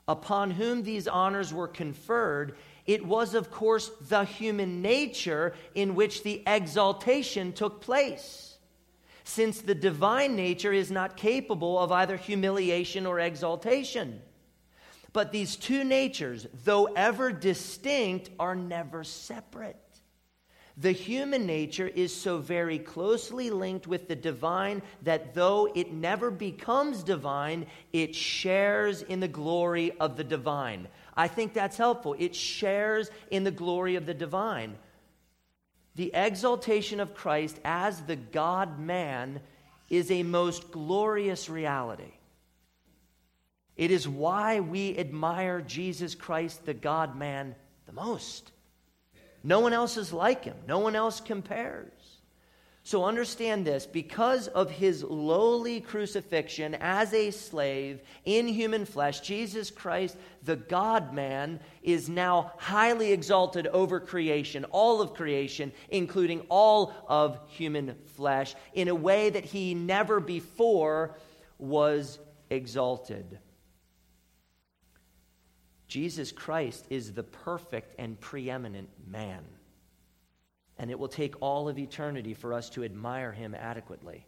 upon 0.07 0.51
whom 0.51 0.83
these 0.83 1.07
honors 1.07 1.53
were 1.53 1.67
conferred, 1.67 2.55
it 2.85 3.05
was, 3.05 3.33
of 3.35 3.51
course, 3.51 3.89
the 4.09 4.23
human 4.23 4.81
nature 4.81 5.53
in 5.75 5.95
which 5.95 6.23
the 6.23 6.43
exaltation 6.47 7.53
took 7.53 7.81
place 7.81 8.51
since 9.23 9.61
the 9.61 9.75
divine 9.75 10.35
nature 10.35 10.73
is 10.73 10.91
not 10.91 11.15
capable 11.15 11.79
of 11.79 11.91
either 11.91 12.17
humiliation 12.17 13.05
or 13.05 13.19
exaltation. 13.19 14.21
But 15.13 15.31
these 15.31 15.55
two 15.55 15.83
natures, 15.83 16.47
though 16.63 16.85
ever 16.85 17.31
distinct, 17.31 18.29
are 18.39 18.55
never 18.55 19.03
separate. 19.03 19.80
The 20.77 20.91
human 20.91 21.45
nature 21.45 21.87
is 21.87 22.15
so 22.15 22.37
very 22.37 22.79
closely 22.79 23.49
linked 23.49 23.87
with 23.87 24.07
the 24.07 24.15
divine 24.15 24.81
that 25.03 25.33
though 25.33 25.69
it 25.75 25.91
never 25.91 26.31
becomes 26.31 27.03
divine, 27.03 27.65
it 27.93 28.15
shares 28.15 29.01
in 29.01 29.19
the 29.19 29.27
glory 29.27 29.91
of 29.99 30.17
the 30.17 30.23
divine. 30.23 30.87
I 31.15 31.27
think 31.27 31.53
that's 31.53 31.77
helpful. 31.77 32.15
It 32.17 32.35
shares 32.35 33.11
in 33.29 33.43
the 33.43 33.51
glory 33.51 33.95
of 33.95 34.05
the 34.05 34.13
divine 34.13 34.77
the 35.95 36.11
exaltation 36.13 36.99
of 36.99 37.13
Christ 37.13 37.59
as 37.65 38.01
the 38.01 38.15
God 38.15 38.79
man 38.79 39.41
is 39.89 40.09
a 40.09 40.23
most 40.23 40.71
glorious 40.71 41.49
reality. 41.49 42.13
It 43.75 43.91
is 43.91 44.07
why 44.07 44.59
we 44.61 44.97
admire 44.97 45.61
Jesus 45.61 46.15
Christ, 46.15 46.65
the 46.65 46.73
God 46.73 47.17
man, 47.17 47.55
the 47.87 47.93
most. 47.93 48.51
No 49.43 49.59
one 49.59 49.73
else 49.73 49.97
is 49.97 50.13
like 50.13 50.43
him, 50.43 50.57
no 50.67 50.79
one 50.79 50.95
else 50.95 51.19
compares. 51.19 51.91
So 52.83 53.05
understand 53.05 53.65
this 53.65 53.85
because 53.85 54.47
of 54.47 54.71
his 54.71 55.03
lowly 55.03 55.81
crucifixion 55.81 56.75
as 56.75 57.13
a 57.13 57.29
slave 57.29 58.01
in 58.25 58.47
human 58.47 58.85
flesh, 58.85 59.19
Jesus 59.21 59.69
Christ, 59.69 60.17
the 60.43 60.55
God 60.55 61.13
man, 61.13 61.59
is 61.83 62.09
now 62.09 62.53
highly 62.57 63.11
exalted 63.11 63.67
over 63.67 63.99
creation, 63.99 64.65
all 64.65 64.99
of 64.99 65.13
creation, 65.13 65.71
including 65.89 66.41
all 66.49 66.91
of 67.07 67.37
human 67.49 67.95
flesh, 68.15 68.55
in 68.73 68.87
a 68.87 68.95
way 68.95 69.29
that 69.29 69.45
he 69.45 69.75
never 69.75 70.19
before 70.19 71.15
was 71.59 72.17
exalted. 72.49 73.37
Jesus 75.91 76.31
Christ 76.31 76.85
is 76.89 77.11
the 77.11 77.23
perfect 77.23 77.95
and 77.99 78.17
preeminent 78.17 78.87
man 79.05 79.43
and 80.77 80.89
it 80.89 80.97
will 80.97 81.09
take 81.09 81.35
all 81.41 81.67
of 81.67 81.77
eternity 81.77 82.33
for 82.33 82.53
us 82.53 82.69
to 82.71 82.83
admire 82.83 83.33
him 83.33 83.53
adequately. 83.53 84.25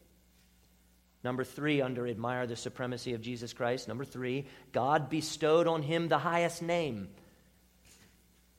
Number 1.24 1.46
three, 1.46 1.82
under 1.82 2.06
admire 2.06 2.46
the 2.46 2.58
supremacy 2.58 3.14
of 3.14 3.22
Jesus 3.22 3.54
Christ. 3.54 3.88
Number 3.88 4.04
three, 4.04 4.46
God 4.74 5.10
bestowed 5.10 5.68
on 5.68 5.82
him 5.82 6.10
the 6.10 6.18
highest 6.18 6.62
name. 6.62 7.08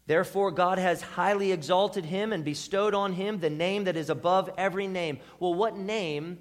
Therefore, 0.07 0.51
God 0.51 0.79
has 0.79 1.03
highly 1.03 1.53
exalted 1.53 2.07
him 2.07 2.33
and 2.33 2.43
bestowed 2.43 2.95
on 2.95 3.13
him 3.13 3.39
the 3.39 3.51
name 3.51 3.85
that 3.85 3.99
is 3.99 4.09
above 4.09 4.51
every 4.57 4.89
name. 4.89 5.21
Well, 5.39 5.55
what 5.55 5.77
name 5.77 6.39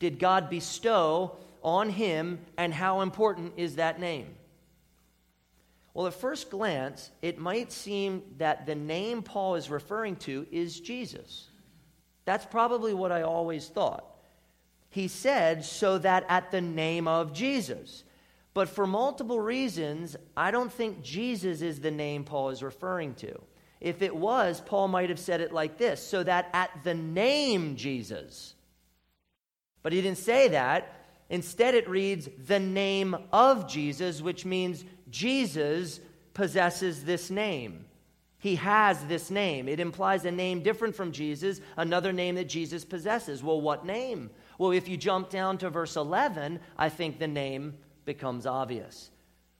did 0.00 0.18
God 0.18 0.50
bestow 0.50 1.36
on 1.62 1.88
him, 1.88 2.40
and 2.58 2.74
how 2.74 3.02
important 3.02 3.54
is 3.56 3.76
that 3.76 4.00
name? 4.00 4.26
Well, 5.92 6.06
at 6.06 6.14
first 6.14 6.50
glance, 6.50 7.10
it 7.20 7.38
might 7.38 7.72
seem 7.72 8.22
that 8.38 8.66
the 8.66 8.74
name 8.74 9.22
Paul 9.22 9.56
is 9.56 9.70
referring 9.70 10.16
to 10.16 10.46
is 10.50 10.80
Jesus. 10.80 11.48
That's 12.24 12.46
probably 12.46 12.94
what 12.94 13.10
I 13.10 13.22
always 13.22 13.68
thought. 13.68 14.04
He 14.88 15.08
said, 15.08 15.64
so 15.64 15.98
that 15.98 16.24
at 16.28 16.50
the 16.50 16.60
name 16.60 17.08
of 17.08 17.32
Jesus. 17.32 18.04
But 18.54 18.68
for 18.68 18.86
multiple 18.86 19.40
reasons, 19.40 20.16
I 20.36 20.50
don't 20.50 20.72
think 20.72 21.02
Jesus 21.02 21.62
is 21.62 21.80
the 21.80 21.90
name 21.90 22.24
Paul 22.24 22.50
is 22.50 22.62
referring 22.62 23.14
to. 23.16 23.40
If 23.80 24.02
it 24.02 24.14
was, 24.14 24.60
Paul 24.60 24.88
might 24.88 25.08
have 25.08 25.18
said 25.18 25.40
it 25.40 25.52
like 25.52 25.78
this 25.78 26.02
so 26.02 26.22
that 26.22 26.50
at 26.52 26.70
the 26.84 26.94
name 26.94 27.76
Jesus. 27.76 28.54
But 29.82 29.92
he 29.92 30.02
didn't 30.02 30.18
say 30.18 30.48
that. 30.48 30.99
Instead, 31.30 31.74
it 31.74 31.88
reads 31.88 32.28
the 32.46 32.58
name 32.58 33.16
of 33.32 33.68
Jesus, 33.68 34.20
which 34.20 34.44
means 34.44 34.84
Jesus 35.10 36.00
possesses 36.34 37.04
this 37.04 37.30
name. 37.30 37.86
He 38.38 38.56
has 38.56 39.04
this 39.04 39.30
name. 39.30 39.68
It 39.68 39.80
implies 39.80 40.24
a 40.24 40.30
name 40.30 40.62
different 40.62 40.96
from 40.96 41.12
Jesus, 41.12 41.60
another 41.76 42.12
name 42.12 42.34
that 42.34 42.48
Jesus 42.48 42.84
possesses. 42.84 43.42
Well, 43.42 43.60
what 43.60 43.86
name? 43.86 44.30
Well, 44.58 44.72
if 44.72 44.88
you 44.88 44.96
jump 44.96 45.30
down 45.30 45.58
to 45.58 45.70
verse 45.70 45.96
11, 45.96 46.58
I 46.76 46.88
think 46.88 47.18
the 47.18 47.28
name 47.28 47.74
becomes 48.04 48.46
obvious. 48.46 49.10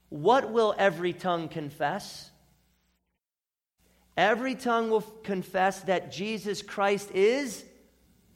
What 0.09 0.51
will 0.51 0.75
every 0.77 1.13
tongue 1.13 1.47
confess? 1.47 2.31
Every 4.17 4.55
tongue 4.55 4.89
will 4.89 5.01
confess 5.01 5.81
that 5.81 6.11
Jesus 6.11 6.61
Christ 6.61 7.11
is 7.11 7.63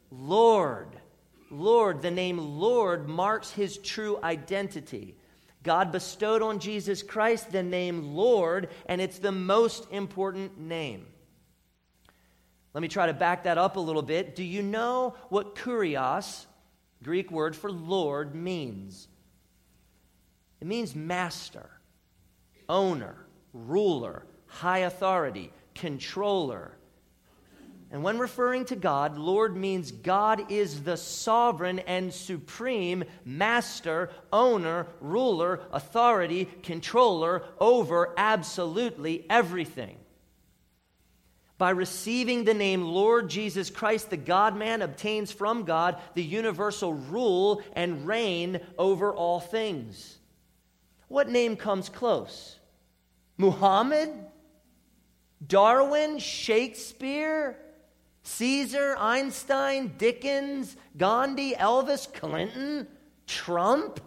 Lord. 0.10 0.88
Lord, 1.52 2.02
the 2.02 2.12
name 2.12 2.38
Lord 2.38 3.08
marks 3.08 3.52
his 3.52 3.78
true 3.78 4.20
identity. 4.24 5.16
God 5.64 5.92
bestowed 5.92 6.42
on 6.42 6.60
Jesus 6.60 7.02
Christ 7.02 7.52
the 7.52 7.64
name 7.64 8.16
Lord, 8.16 8.70
and 8.86 9.02
it's 9.02 9.20
the 9.20 9.32
most 9.32 9.88
important 9.92 10.60
name. 10.60 11.08
Let 12.74 12.82
me 12.82 12.88
try 12.88 13.08
to 13.08 13.14
back 13.14 13.44
that 13.44 13.58
up 13.58 13.78
a 13.78 13.80
little 13.80 14.02
bit. 14.02 14.36
Do 14.36 14.44
you 14.44 14.62
know 14.62 15.16
what 15.30 15.56
kurios, 15.56 16.46
Greek 17.02 17.32
word 17.32 17.56
for 17.56 17.72
Lord, 17.72 18.36
means? 18.36 19.08
It 20.60 20.68
means 20.68 20.94
master, 20.94 21.70
owner, 22.68 23.16
ruler, 23.54 24.25
high 24.48 24.80
authority, 24.80 25.52
controller. 25.74 26.78
And 27.92 28.04
when 28.04 28.18
referring 28.18 28.65
to 28.65 28.75
God, 28.75 29.18
Lord 29.18 29.56
means 29.56 29.92
God 29.92 30.51
is 30.51 30.84
the 30.84 30.98
sovereign 30.98 31.80
and 31.80 32.13
supreme 32.13 33.04
master, 33.24 34.10
owner, 34.34 34.88
ruler, 35.00 35.62
authority, 35.72 36.46
controller 36.63 37.44
over 37.60 38.13
absolutely 38.18 39.25
everything. 39.30 39.98
By 41.58 41.70
receiving 41.70 42.44
the 42.44 42.54
name 42.54 42.82
Lord 42.82 43.30
Jesus 43.30 43.70
Christ, 43.70 44.10
the 44.10 44.18
God 44.18 44.58
man 44.58 44.82
obtains 44.82 45.32
from 45.32 45.63
God 45.63 46.01
the 46.13 46.24
universal 46.24 46.94
rule 46.94 47.62
and 47.74 48.06
reign 48.06 48.60
over 48.77 49.13
all 49.13 49.39
things. 49.39 50.18
What 51.08 51.30
name 51.30 51.56
comes 51.56 51.88
close? 51.88 52.60
Muhammad? 53.38 54.10
Darwin? 55.46 56.18
Shakespeare? 56.20 57.58
Caesar? 58.25 58.96
Einstein? 58.98 59.94
Dickens? 59.98 60.75
Gandhi? 60.98 61.53
Elvis? 61.53 62.12
Clinton? 62.12 62.88
Trump? 63.27 64.00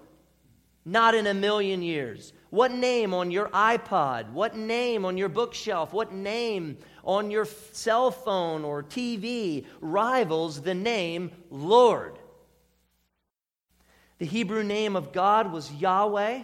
Not 0.84 1.14
in 1.14 1.26
a 1.26 1.34
million 1.34 1.82
years. 1.82 2.32
What 2.50 2.72
name 2.72 3.14
on 3.14 3.30
your 3.30 3.48
iPod? 3.50 4.32
What 4.32 4.56
name 4.56 5.04
on 5.04 5.16
your 5.16 5.28
bookshelf? 5.28 5.92
What 5.92 6.12
name 6.12 6.78
on 7.04 7.30
your 7.30 7.44
cell 7.72 8.10
phone 8.10 8.64
or 8.64 8.82
TV 8.82 9.66
rivals 9.80 10.62
the 10.62 10.74
name 10.74 11.30
Lord? 11.50 12.18
The 14.18 14.26
Hebrew 14.26 14.64
name 14.64 14.96
of 14.96 15.12
God 15.12 15.52
was 15.52 15.72
Yahweh. 15.72 16.42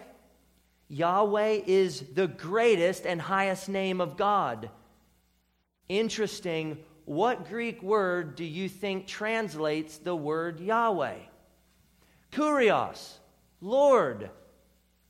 Yahweh 0.88 1.60
is 1.66 2.04
the 2.14 2.28
greatest 2.28 3.04
and 3.04 3.20
highest 3.20 3.68
name 3.68 4.00
of 4.00 4.16
God. 4.16 4.70
Interesting. 5.88 6.78
What 7.04 7.49
Greek 7.49 7.82
word 7.82 8.37
do 8.37 8.44
you 8.44 8.68
think 8.68 9.06
translates 9.06 9.99
the 9.99 10.16
word 10.16 10.61
Yahweh? 10.61 11.18
Kurios, 12.32 13.18
Lord. 13.61 14.30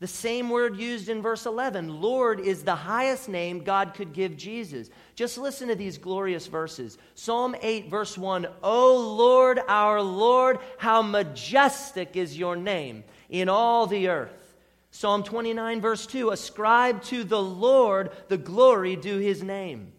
The 0.01 0.09
same 0.09 0.51
word 0.51 0.77
used 0.77 1.09
in 1.09 1.23
verse 1.23 1.47
11. 1.47 2.03
Lord 2.03 2.41
is 2.41 2.63
the 2.63 2.75
highest 2.75 3.29
name 3.29 3.61
God 3.61 3.95
could 3.95 4.13
give 4.13 4.37
Jesus. 4.37 4.91
Just 5.15 5.39
listen 5.39 5.69
to 5.69 5.77
these 5.77 5.97
glorious 5.97 6.47
verses. 6.47 6.99
Psalm 7.15 7.55
8, 7.63 7.89
verse 7.89 8.19
1 8.19 8.47
O 8.63 9.15
Lord, 9.17 9.61
our 9.69 10.03
Lord, 10.03 10.59
how 10.79 11.01
majestic 11.01 12.17
is 12.17 12.37
your 12.37 12.57
name 12.57 13.05
in 13.31 13.49
all 13.49 13.87
the 13.87 14.09
earth. 14.09 14.57
Psalm 14.91 15.23
29, 15.23 15.81
verse 15.81 16.07
2 16.07 16.31
Ascribe 16.31 17.03
to 17.05 17.25
the 17.25 17.43
Lord 17.43 18.11
the 18.29 18.37
glory 18.37 18.97
due 18.97 19.19
his 19.19 19.43
name. 19.43 19.93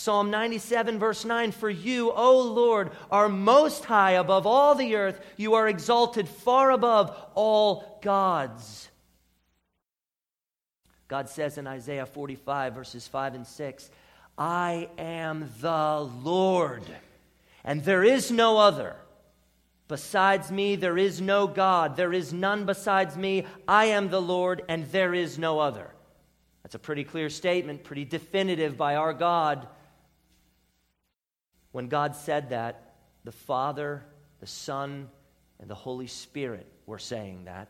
Psalm 0.00 0.30
97, 0.30 0.98
verse 0.98 1.26
9 1.26 1.52
For 1.52 1.68
you, 1.68 2.10
O 2.10 2.40
Lord, 2.40 2.90
are 3.10 3.28
most 3.28 3.84
high 3.84 4.12
above 4.12 4.46
all 4.46 4.74
the 4.74 4.96
earth. 4.96 5.20
You 5.36 5.52
are 5.56 5.68
exalted 5.68 6.26
far 6.26 6.70
above 6.70 7.14
all 7.34 7.98
gods. 8.00 8.88
God 11.06 11.28
says 11.28 11.58
in 11.58 11.66
Isaiah 11.66 12.06
45, 12.06 12.74
verses 12.74 13.06
5 13.08 13.34
and 13.34 13.46
6, 13.46 13.90
I 14.38 14.88
am 14.96 15.50
the 15.60 16.08
Lord, 16.22 16.84
and 17.62 17.84
there 17.84 18.02
is 18.02 18.30
no 18.30 18.56
other. 18.56 18.96
Besides 19.86 20.50
me, 20.50 20.76
there 20.76 20.96
is 20.96 21.20
no 21.20 21.46
God. 21.46 21.96
There 21.96 22.14
is 22.14 22.32
none 22.32 22.64
besides 22.64 23.18
me. 23.18 23.44
I 23.68 23.86
am 23.86 24.08
the 24.08 24.22
Lord, 24.22 24.62
and 24.66 24.90
there 24.92 25.12
is 25.12 25.38
no 25.38 25.58
other. 25.58 25.90
That's 26.62 26.74
a 26.74 26.78
pretty 26.78 27.04
clear 27.04 27.28
statement, 27.28 27.84
pretty 27.84 28.06
definitive 28.06 28.78
by 28.78 28.96
our 28.96 29.12
God. 29.12 29.68
When 31.72 31.88
God 31.88 32.16
said 32.16 32.50
that, 32.50 32.94
the 33.24 33.32
Father, 33.32 34.04
the 34.40 34.46
Son, 34.46 35.08
and 35.58 35.68
the 35.68 35.74
Holy 35.74 36.06
Spirit 36.06 36.66
were 36.86 36.98
saying 36.98 37.44
that. 37.44 37.68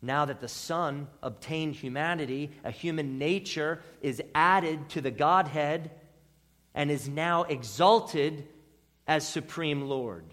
Now 0.00 0.26
that 0.26 0.40
the 0.40 0.48
Son 0.48 1.08
obtained 1.22 1.74
humanity, 1.74 2.52
a 2.62 2.70
human 2.70 3.18
nature 3.18 3.80
is 4.00 4.22
added 4.34 4.88
to 4.90 5.00
the 5.00 5.10
Godhead 5.10 5.90
and 6.74 6.90
is 6.90 7.08
now 7.08 7.42
exalted 7.42 8.46
as 9.08 9.26
Supreme 9.26 9.88
Lord. 9.88 10.24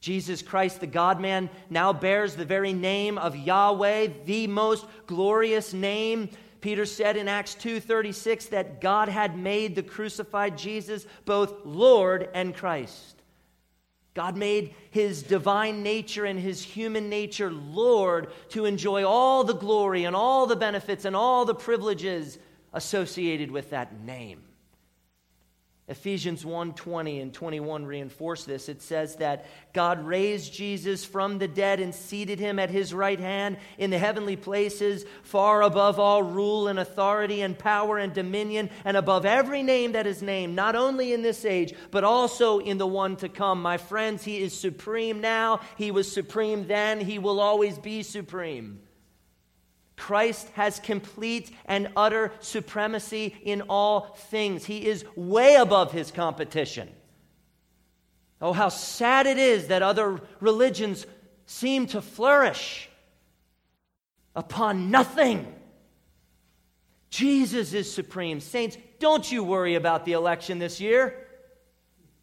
Jesus 0.00 0.42
Christ, 0.42 0.80
the 0.80 0.86
God 0.86 1.20
man, 1.20 1.48
now 1.70 1.92
bears 1.92 2.34
the 2.34 2.44
very 2.44 2.72
name 2.72 3.18
of 3.18 3.36
Yahweh, 3.36 4.08
the 4.24 4.46
most 4.48 4.86
glorious 5.06 5.72
name. 5.72 6.28
Peter 6.60 6.86
said 6.86 7.16
in 7.16 7.28
Acts 7.28 7.54
2:36 7.54 8.46
that 8.50 8.80
God 8.80 9.08
had 9.08 9.36
made 9.36 9.74
the 9.74 9.82
crucified 9.82 10.56
Jesus 10.56 11.06
both 11.24 11.64
Lord 11.64 12.28
and 12.34 12.54
Christ. 12.54 13.22
God 14.14 14.34
made 14.34 14.74
his 14.90 15.22
divine 15.22 15.82
nature 15.82 16.24
and 16.24 16.40
his 16.40 16.62
human 16.62 17.10
nature 17.10 17.52
Lord 17.52 18.32
to 18.48 18.64
enjoy 18.64 19.04
all 19.04 19.44
the 19.44 19.54
glory 19.54 20.04
and 20.04 20.16
all 20.16 20.46
the 20.46 20.56
benefits 20.56 21.04
and 21.04 21.14
all 21.14 21.44
the 21.44 21.54
privileges 21.54 22.38
associated 22.72 23.50
with 23.50 23.70
that 23.70 24.00
name. 24.00 24.45
Ephesians 25.88 26.44
1:20 26.44 27.20
and 27.20 27.32
21 27.32 27.86
reinforce 27.86 28.42
this. 28.42 28.68
It 28.68 28.82
says 28.82 29.16
that 29.16 29.46
God 29.72 30.04
raised 30.04 30.52
Jesus 30.52 31.04
from 31.04 31.38
the 31.38 31.46
dead 31.46 31.78
and 31.78 31.94
seated 31.94 32.40
him 32.40 32.58
at 32.58 32.70
his 32.70 32.92
right 32.92 33.20
hand 33.20 33.56
in 33.78 33.90
the 33.90 33.98
heavenly 33.98 34.34
places, 34.34 35.04
far 35.22 35.62
above 35.62 36.00
all 36.00 36.24
rule 36.24 36.66
and 36.66 36.80
authority 36.80 37.40
and 37.40 37.56
power 37.56 37.98
and 37.98 38.12
dominion, 38.12 38.68
and 38.84 38.96
above 38.96 39.24
every 39.24 39.62
name 39.62 39.92
that 39.92 40.08
is 40.08 40.22
named, 40.22 40.56
not 40.56 40.74
only 40.74 41.12
in 41.12 41.22
this 41.22 41.44
age, 41.44 41.72
but 41.92 42.02
also 42.02 42.58
in 42.58 42.78
the 42.78 42.86
one 42.86 43.14
to 43.16 43.28
come. 43.28 43.62
My 43.62 43.76
friends, 43.76 44.24
he 44.24 44.42
is 44.42 44.58
supreme 44.58 45.20
now. 45.20 45.60
He 45.76 45.92
was 45.92 46.10
supreme 46.10 46.66
then. 46.66 46.98
He 46.98 47.20
will 47.20 47.38
always 47.38 47.78
be 47.78 48.02
supreme. 48.02 48.80
Christ 49.96 50.48
has 50.54 50.78
complete 50.78 51.50
and 51.64 51.90
utter 51.96 52.32
supremacy 52.40 53.34
in 53.42 53.62
all 53.62 54.16
things. 54.30 54.64
He 54.64 54.86
is 54.86 55.04
way 55.16 55.54
above 55.56 55.92
his 55.92 56.10
competition. 56.10 56.88
Oh, 58.40 58.52
how 58.52 58.68
sad 58.68 59.26
it 59.26 59.38
is 59.38 59.68
that 59.68 59.82
other 59.82 60.20
religions 60.40 61.06
seem 61.46 61.86
to 61.86 62.02
flourish 62.02 62.88
upon 64.34 64.90
nothing. 64.90 65.52
Jesus 67.08 67.72
is 67.72 67.90
supreme. 67.90 68.40
Saints, 68.40 68.76
don't 68.98 69.30
you 69.32 69.42
worry 69.42 69.74
about 69.74 70.04
the 70.04 70.12
election 70.12 70.58
this 70.58 70.80
year. 70.80 71.26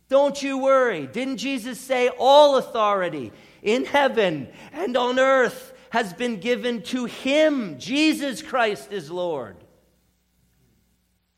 Don't 0.09 0.43
you 0.43 0.59
worry. 0.59 1.07
Didn't 1.07 1.38
Jesus 1.38 1.79
say, 1.79 2.09
All 2.19 2.57
authority 2.57 3.31
in 3.63 3.86
heaven 3.86 4.49
and 4.71 4.95
on 4.95 5.17
earth 5.17 5.72
has 5.93 6.12
been 6.12 6.39
given 6.39 6.82
to 6.82 7.06
him. 7.06 7.77
Jesus 7.77 8.41
Christ 8.41 8.91
is 8.91 9.12
Lord. 9.12 9.56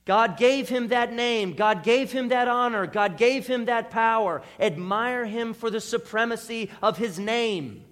God 0.05 0.37
gave 0.37 0.69
him 0.69 0.87
that 0.87 1.11
name. 1.11 1.55
God 1.55 1.83
gave 1.83 2.09
him 2.09 2.29
that 2.29 2.47
honor. 2.47 2.87
God 2.87 3.17
gave 3.17 3.45
him 3.45 3.65
that 3.65 3.91
power. 3.91 4.41
Admire 4.57 5.25
him 5.25 5.53
for 5.53 5.69
the 5.69 5.81
supremacy 5.81 6.71
of 6.81 6.97
his 6.97 7.19
name. 7.19 7.83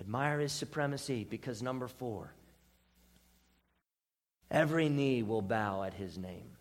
Admire 0.00 0.40
his 0.40 0.52
supremacy 0.52 1.26
because, 1.28 1.62
number 1.62 1.86
four, 1.86 2.32
every 4.50 4.88
knee 4.88 5.22
will 5.22 5.42
bow 5.42 5.82
at 5.82 5.92
his 5.92 6.16
name. 6.16 6.55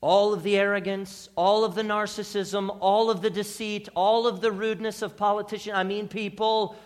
All 0.00 0.32
of 0.32 0.44
the 0.44 0.56
arrogance, 0.56 1.28
all 1.34 1.64
of 1.64 1.74
the 1.74 1.82
narcissism, 1.82 2.76
all 2.80 3.10
of 3.10 3.20
the 3.20 3.30
deceit, 3.30 3.88
all 3.96 4.26
of 4.26 4.40
the 4.40 4.52
rudeness 4.52 5.02
of 5.02 5.16
politicians, 5.16 5.74
I 5.76 5.82
mean 5.82 6.06
people, 6.06 6.76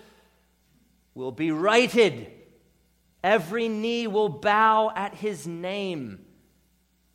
will 1.15 1.33
be 1.33 1.51
righted. 1.51 2.31
Every 3.23 3.69
knee 3.69 4.07
will 4.07 4.31
bow 4.31 4.93
at 4.97 5.15
his 5.15 5.47
name. 5.47 6.25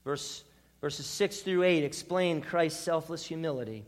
Verse, 0.03 0.43
verses 0.81 1.07
6 1.07 1.39
through 1.41 1.63
8 1.63 1.83
explain 1.83 2.41
Christ's 2.41 2.83
selfless 2.83 3.25
humility. 3.25 3.83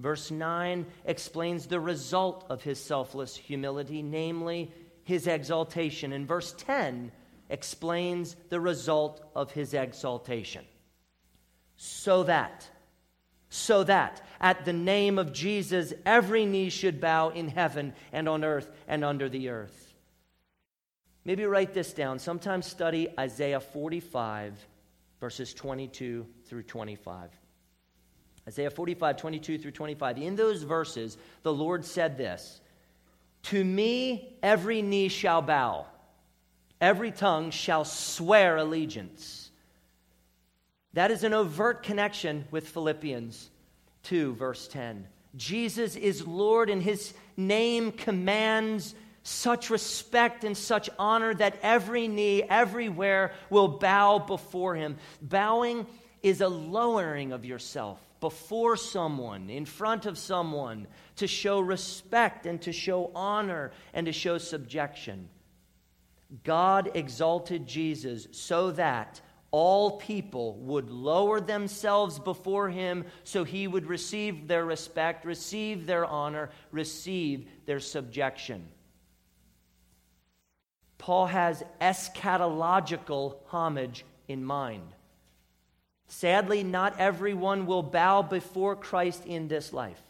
Verse 0.00 0.30
9 0.30 0.86
explains 1.04 1.66
the 1.66 1.78
result 1.78 2.46
of 2.48 2.62
his 2.62 2.80
selfless 2.80 3.36
humility, 3.36 4.02
namely 4.02 4.72
his 5.04 5.26
exaltation. 5.26 6.14
And 6.14 6.26
verse 6.26 6.54
10 6.56 7.12
explains 7.50 8.34
the 8.48 8.60
result 8.60 9.30
of 9.36 9.52
his 9.52 9.74
exaltation 9.74 10.64
so 11.76 12.22
that, 12.24 12.68
so 13.48 13.84
that 13.84 14.22
at 14.40 14.64
the 14.64 14.72
name 14.72 15.18
of 15.18 15.32
Jesus 15.32 15.92
every 16.04 16.46
knee 16.46 16.68
should 16.68 17.00
bow 17.00 17.30
in 17.30 17.48
heaven 17.48 17.92
and 18.12 18.28
on 18.28 18.44
earth 18.44 18.70
and 18.86 19.04
under 19.04 19.28
the 19.28 19.48
earth. 19.48 19.94
Maybe 21.24 21.44
write 21.44 21.72
this 21.72 21.92
down. 21.92 22.18
Sometimes 22.18 22.66
study 22.66 23.08
Isaiah 23.18 23.60
45, 23.60 24.54
verses 25.20 25.54
22 25.54 26.26
through 26.44 26.64
25. 26.64 27.30
Isaiah 28.46 28.70
45, 28.70 29.16
22 29.16 29.58
through 29.58 29.70
25. 29.70 30.18
In 30.18 30.36
those 30.36 30.62
verses, 30.62 31.16
the 31.42 31.52
Lord 31.52 31.84
said 31.84 32.18
this 32.18 32.60
To 33.44 33.64
me 33.64 34.36
every 34.42 34.82
knee 34.82 35.08
shall 35.08 35.40
bow, 35.40 35.86
every 36.80 37.10
tongue 37.10 37.50
shall 37.50 37.84
swear 37.84 38.58
allegiance. 38.58 39.43
That 40.94 41.10
is 41.10 41.24
an 41.24 41.34
overt 41.34 41.82
connection 41.82 42.44
with 42.50 42.68
Philippians 42.68 43.50
2, 44.04 44.34
verse 44.34 44.68
10. 44.68 45.06
Jesus 45.36 45.96
is 45.96 46.26
Lord, 46.26 46.70
and 46.70 46.80
his 46.80 47.14
name 47.36 47.90
commands 47.90 48.94
such 49.24 49.70
respect 49.70 50.44
and 50.44 50.56
such 50.56 50.88
honor 50.98 51.34
that 51.34 51.58
every 51.62 52.06
knee, 52.06 52.44
everywhere, 52.44 53.32
will 53.50 53.66
bow 53.66 54.20
before 54.20 54.76
him. 54.76 54.96
Bowing 55.20 55.86
is 56.22 56.40
a 56.40 56.48
lowering 56.48 57.32
of 57.32 57.44
yourself 57.44 58.00
before 58.20 58.76
someone, 58.76 59.50
in 59.50 59.64
front 59.64 60.06
of 60.06 60.16
someone, 60.16 60.86
to 61.16 61.26
show 61.26 61.58
respect 61.58 62.46
and 62.46 62.62
to 62.62 62.72
show 62.72 63.10
honor 63.16 63.72
and 63.92 64.06
to 64.06 64.12
show 64.12 64.38
subjection. 64.38 65.28
God 66.44 66.92
exalted 66.94 67.66
Jesus 67.66 68.28
so 68.30 68.70
that 68.72 69.20
all 69.56 69.98
people 69.98 70.54
would 70.54 70.90
lower 70.90 71.40
themselves 71.40 72.18
before 72.18 72.68
him 72.68 73.04
so 73.22 73.44
he 73.44 73.68
would 73.68 73.86
receive 73.86 74.48
their 74.48 74.64
respect, 74.64 75.24
receive 75.24 75.86
their 75.86 76.04
honor, 76.04 76.50
receive 76.72 77.46
their 77.64 77.78
subjection. 77.78 78.66
Paul 80.98 81.26
has 81.26 81.62
eschatological 81.80 83.36
homage 83.46 84.04
in 84.26 84.44
mind. 84.44 84.92
Sadly, 86.08 86.64
not 86.64 86.98
everyone 86.98 87.66
will 87.66 87.84
bow 87.84 88.22
before 88.22 88.74
Christ 88.74 89.24
in 89.24 89.46
this 89.46 89.72
life. 89.72 90.02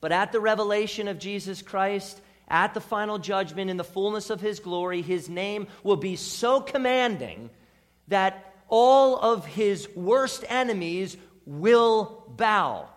But 0.00 0.10
at 0.10 0.32
the 0.32 0.40
revelation 0.40 1.06
of 1.06 1.20
Jesus 1.20 1.62
Christ, 1.62 2.20
at 2.48 2.74
the 2.74 2.80
final 2.80 3.18
judgment 3.18 3.70
in 3.70 3.76
the 3.76 3.84
fullness 3.84 4.30
of 4.30 4.40
his 4.40 4.60
glory, 4.60 5.02
his 5.02 5.28
name 5.28 5.66
will 5.82 5.96
be 5.96 6.16
so 6.16 6.60
commanding 6.60 7.50
that 8.08 8.54
all 8.68 9.16
of 9.16 9.46
his 9.46 9.88
worst 9.94 10.44
enemies 10.48 11.16
will 11.44 12.24
bow. 12.36 12.88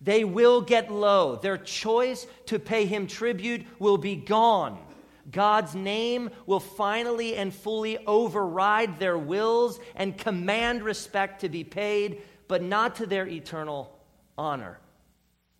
They 0.00 0.24
will 0.24 0.60
get 0.60 0.92
low. 0.92 1.36
Their 1.36 1.58
choice 1.58 2.26
to 2.46 2.58
pay 2.58 2.86
him 2.86 3.06
tribute 3.06 3.66
will 3.78 3.98
be 3.98 4.16
gone. 4.16 4.78
God's 5.30 5.74
name 5.74 6.30
will 6.46 6.60
finally 6.60 7.36
and 7.36 7.52
fully 7.52 7.98
override 8.06 8.98
their 8.98 9.18
wills 9.18 9.78
and 9.94 10.16
command 10.16 10.82
respect 10.82 11.42
to 11.42 11.48
be 11.48 11.64
paid, 11.64 12.22
but 12.46 12.62
not 12.62 12.96
to 12.96 13.06
their 13.06 13.26
eternal 13.26 13.92
honor. 14.38 14.78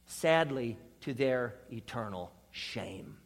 Sadly, 0.06 0.78
to 1.02 1.14
their 1.14 1.54
eternal 1.70 2.32
shame. 2.50 3.16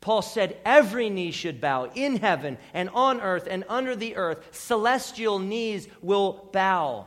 Paul 0.00 0.22
said 0.22 0.56
every 0.64 1.10
knee 1.10 1.32
should 1.32 1.60
bow 1.60 1.90
in 1.94 2.16
heaven 2.16 2.58
and 2.72 2.88
on 2.90 3.20
earth 3.20 3.48
and 3.50 3.64
under 3.68 3.96
the 3.96 4.16
earth. 4.16 4.46
Celestial 4.52 5.38
knees 5.38 5.88
will 6.00 6.48
bow. 6.52 7.06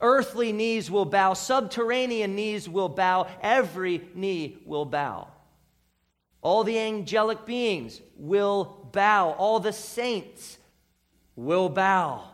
Earthly 0.00 0.52
knees 0.52 0.90
will 0.90 1.04
bow. 1.04 1.34
Subterranean 1.34 2.34
knees 2.34 2.68
will 2.68 2.88
bow. 2.88 3.26
Every 3.40 4.02
knee 4.14 4.58
will 4.64 4.84
bow. 4.84 5.28
All 6.40 6.64
the 6.64 6.78
angelic 6.78 7.46
beings 7.46 8.00
will 8.16 8.88
bow. 8.92 9.30
All 9.30 9.60
the 9.60 9.72
saints 9.72 10.58
will 11.36 11.68
bow. 11.68 12.31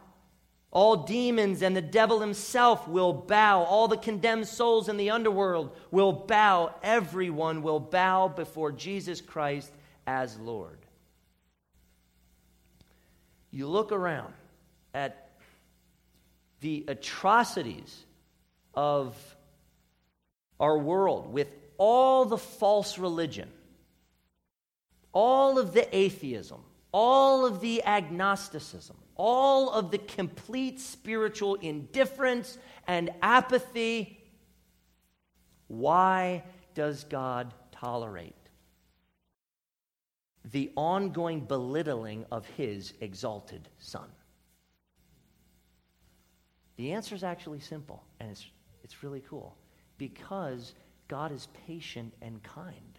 All 0.70 0.96
demons 0.96 1.62
and 1.62 1.74
the 1.74 1.82
devil 1.82 2.20
himself 2.20 2.86
will 2.86 3.12
bow. 3.12 3.62
All 3.64 3.88
the 3.88 3.96
condemned 3.96 4.46
souls 4.46 4.88
in 4.88 4.98
the 4.98 5.10
underworld 5.10 5.74
will 5.90 6.12
bow. 6.12 6.74
Everyone 6.82 7.62
will 7.62 7.80
bow 7.80 8.28
before 8.28 8.72
Jesus 8.72 9.20
Christ 9.20 9.72
as 10.06 10.38
Lord. 10.38 10.78
You 13.50 13.66
look 13.66 13.92
around 13.92 14.34
at 14.92 15.30
the 16.60 16.84
atrocities 16.88 18.04
of 18.74 19.16
our 20.60 20.76
world 20.76 21.32
with 21.32 21.48
all 21.78 22.24
the 22.24 22.36
false 22.36 22.98
religion, 22.98 23.48
all 25.12 25.58
of 25.58 25.72
the 25.72 25.96
atheism, 25.96 26.60
all 26.92 27.46
of 27.46 27.60
the 27.60 27.82
agnosticism, 27.84 28.96
all 29.18 29.70
of 29.70 29.90
the 29.90 29.98
complete 29.98 30.80
spiritual 30.80 31.56
indifference 31.56 32.56
and 32.86 33.10
apathy. 33.20 34.18
Why 35.66 36.44
does 36.74 37.04
God 37.04 37.52
tolerate 37.72 38.34
the 40.44 40.70
ongoing 40.76 41.40
belittling 41.40 42.24
of 42.32 42.46
his 42.56 42.94
exalted 43.00 43.68
Son? 43.78 44.08
The 46.76 46.92
answer 46.92 47.14
is 47.14 47.24
actually 47.24 47.60
simple, 47.60 48.04
and 48.20 48.30
it's, 48.30 48.46
it's 48.84 49.02
really 49.02 49.22
cool. 49.28 49.58
Because 49.98 50.74
God 51.08 51.32
is 51.32 51.48
patient 51.66 52.14
and 52.22 52.40
kind. 52.44 52.98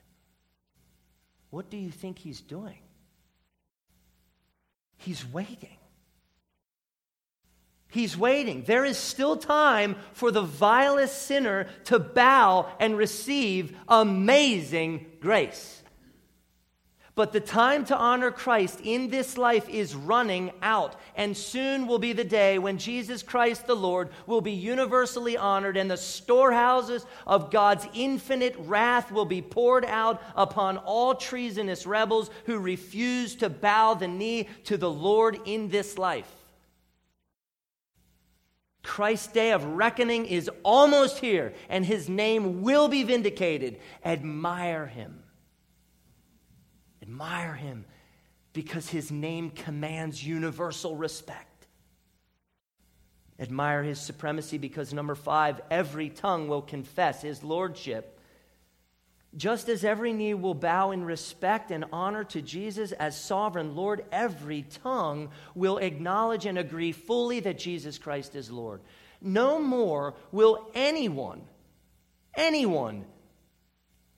What 1.49 1.69
do 1.69 1.77
you 1.77 1.89
think 1.89 2.19
he's 2.19 2.41
doing? 2.41 2.79
He's 4.97 5.25
waiting. 5.25 5.78
He's 7.91 8.15
waiting. 8.15 8.63
There 8.63 8.85
is 8.85 8.97
still 8.97 9.35
time 9.35 9.95
for 10.13 10.29
the 10.29 10.43
vilest 10.43 11.23
sinner 11.23 11.67
to 11.85 11.97
bow 11.97 12.71
and 12.79 12.95
receive 12.95 13.75
amazing 13.87 15.07
grace. 15.19 15.81
But 17.15 17.33
the 17.33 17.41
time 17.41 17.83
to 17.85 17.97
honor 17.97 18.31
Christ 18.31 18.79
in 18.81 19.09
this 19.09 19.37
life 19.37 19.67
is 19.67 19.93
running 19.93 20.51
out, 20.61 20.95
and 21.15 21.35
soon 21.35 21.85
will 21.85 21.99
be 21.99 22.13
the 22.13 22.23
day 22.23 22.59
when 22.59 22.77
Jesus 22.77 23.23
Christ 23.23 23.67
the 23.67 23.75
Lord 23.75 24.09
will 24.25 24.39
be 24.39 24.53
universally 24.53 25.35
honored, 25.35 25.75
and 25.75 25.91
the 25.91 25.97
storehouses 25.97 27.05
of 27.27 27.51
God's 27.51 27.85
infinite 27.93 28.55
wrath 28.59 29.11
will 29.11 29.25
be 29.25 29.41
poured 29.41 29.83
out 29.83 30.21
upon 30.33 30.77
all 30.77 31.13
treasonous 31.13 31.85
rebels 31.85 32.29
who 32.45 32.57
refuse 32.57 33.35
to 33.35 33.49
bow 33.49 33.95
the 33.95 34.07
knee 34.07 34.47
to 34.65 34.77
the 34.77 34.91
Lord 34.91 35.39
in 35.43 35.67
this 35.67 35.97
life. 35.97 36.38
Christ's 38.83 39.27
day 39.27 39.51
of 39.51 39.65
reckoning 39.65 40.25
is 40.25 40.49
almost 40.63 41.19
here, 41.19 41.53
and 41.67 41.85
his 41.85 42.07
name 42.07 42.61
will 42.61 42.87
be 42.87 43.03
vindicated. 43.03 43.79
Admire 44.03 44.87
him. 44.87 45.23
Admire 47.01 47.55
him 47.55 47.85
because 48.53 48.89
his 48.89 49.11
name 49.11 49.49
commands 49.51 50.25
universal 50.25 50.95
respect. 50.95 51.67
Admire 53.39 53.83
his 53.83 53.99
supremacy 53.99 54.57
because, 54.57 54.93
number 54.93 55.15
five, 55.15 55.61
every 55.71 56.09
tongue 56.09 56.47
will 56.47 56.61
confess 56.61 57.21
his 57.21 57.43
lordship. 57.43 58.18
Just 59.37 59.69
as 59.69 59.83
every 59.85 60.11
knee 60.11 60.33
will 60.33 60.55
bow 60.55 60.91
in 60.91 61.03
respect 61.03 61.69
and 61.69 61.85
honor 61.91 62.23
to 62.25 62.41
Jesus 62.41 62.91
as 62.93 63.19
sovereign 63.19 63.75
Lord, 63.75 64.05
every 64.11 64.63
tongue 64.63 65.29
will 65.53 65.77
acknowledge 65.77 66.47
and 66.47 66.57
agree 66.57 66.91
fully 66.91 67.39
that 67.41 67.59
Jesus 67.59 67.99
Christ 67.99 68.35
is 68.35 68.49
Lord. 68.49 68.81
No 69.21 69.59
more 69.59 70.15
will 70.31 70.67
anyone, 70.73 71.41
anyone, 72.35 73.05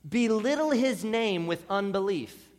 belittle 0.08 0.72
his 0.72 1.04
name 1.04 1.46
with 1.46 1.66
unbelief, 1.70 2.50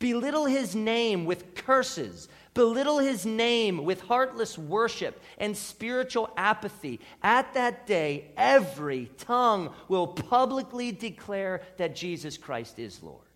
belittle 0.00 0.46
his 0.46 0.74
name 0.74 1.26
with 1.26 1.54
curses, 1.54 2.28
belittle 2.58 2.98
his 2.98 3.24
name 3.24 3.84
with 3.84 4.00
heartless 4.00 4.58
worship 4.58 5.22
and 5.38 5.56
spiritual 5.56 6.28
apathy, 6.36 6.98
at 7.22 7.54
that 7.54 7.86
day, 7.86 8.32
every 8.36 9.08
tongue 9.16 9.72
will 9.86 10.08
publicly 10.08 10.90
declare 10.90 11.62
that 11.76 11.94
Jesus 11.94 12.36
Christ 12.36 12.80
is 12.80 13.00
Lord. 13.00 13.27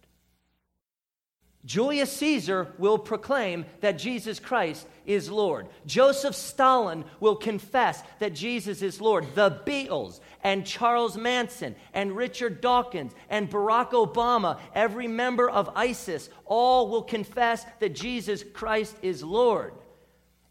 Julius 1.65 2.11
Caesar 2.17 2.75
will 2.77 2.99
proclaim 2.99 3.65
that 3.81 3.99
Jesus 3.99 4.41
Christ 4.41 4.87
is 5.07 5.31
Lord. 5.31 5.69
Joseph 5.87 6.35
Stalin 6.35 7.05
will 7.21 7.37
confess 7.37 8.03
that 8.19 8.35
Jesus 8.35 8.83
is 8.83 9.01
Lord. 9.01 9.27
The 9.37 9.63
Beatles 9.65 10.19
and 10.43 10.67
Charles 10.67 11.17
Manson 11.17 11.77
and 11.95 12.17
Richard 12.17 12.61
Dawkins 12.61 13.13
and 13.31 13.49
Barack 13.49 13.93
Obama, 13.93 14.59
every 14.75 15.07
member 15.07 15.49
of 15.49 15.71
ISIS, 15.77 16.31
all 16.47 16.89
will 16.89 17.03
confess 17.03 17.65
that 17.79 17.95
Jesus 17.95 18.43
Christ 18.53 18.97
is 19.01 19.23
Lord. 19.23 19.73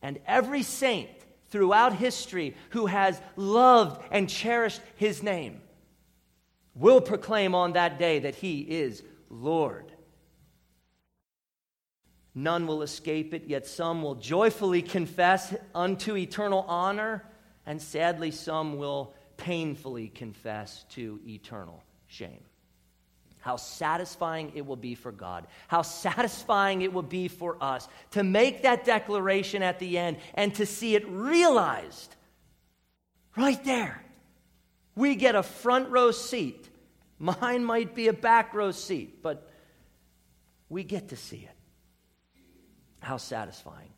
And 0.02 0.18
every 0.26 0.64
saint 0.64 1.10
throughout 1.50 1.94
history 1.94 2.56
who 2.70 2.86
has 2.86 3.22
loved 3.36 4.02
and 4.12 4.30
cherished 4.30 4.82
his 4.96 5.22
name 5.22 5.62
will 6.74 7.02
proclaim 7.02 7.54
on 7.54 7.74
that 7.74 8.00
day 8.00 8.20
that 8.20 8.36
he 8.36 8.62
is 8.62 9.04
Lord. 9.30 9.92
None 12.34 12.66
will 12.66 12.82
escape 12.82 13.34
it, 13.34 13.44
yet 13.48 13.68
some 13.68 14.02
will 14.02 14.16
joyfully 14.16 14.82
confess 14.82 15.54
unto 15.76 16.16
eternal 16.16 16.62
honor, 16.68 17.26
and 17.66 17.82
sadly, 17.82 18.32
some 18.32 18.78
will 18.78 19.14
painfully 19.38 20.08
confess 20.08 20.86
to 20.92 21.20
eternal 21.26 21.84
shame. 22.08 22.44
How 23.40 23.56
satisfying 23.56 24.52
it 24.54 24.66
will 24.66 24.76
be 24.76 24.94
for 24.94 25.12
God. 25.12 25.48
How 25.68 25.82
satisfying 25.82 26.84
it 26.84 26.94
will 26.94 27.02
be 27.02 27.28
for 27.28 27.58
us 27.62 27.88
to 28.12 28.24
make 28.24 28.62
that 28.62 28.86
declaration 28.86 29.64
at 29.64 29.80
the 29.80 29.98
end 29.98 30.18
and 30.36 30.54
to 30.56 30.66
see 30.66 30.96
it 30.96 31.08
realized 31.10 32.16
right 33.36 33.62
there. 33.64 34.04
We 34.96 35.16
get 35.16 35.36
a 35.36 35.44
front 35.44 35.90
row 35.90 36.12
seat. 36.12 36.70
Mine 37.18 37.66
might 37.66 37.96
be 37.96 38.08
a 38.08 38.14
back 38.14 38.54
row 38.54 38.72
seat, 38.72 39.24
but 39.24 39.50
we 40.70 40.84
get 40.84 41.10
to 41.10 41.16
see 41.16 41.38
it. 41.38 41.56
How 43.02 43.18
satisfying. 43.18 43.90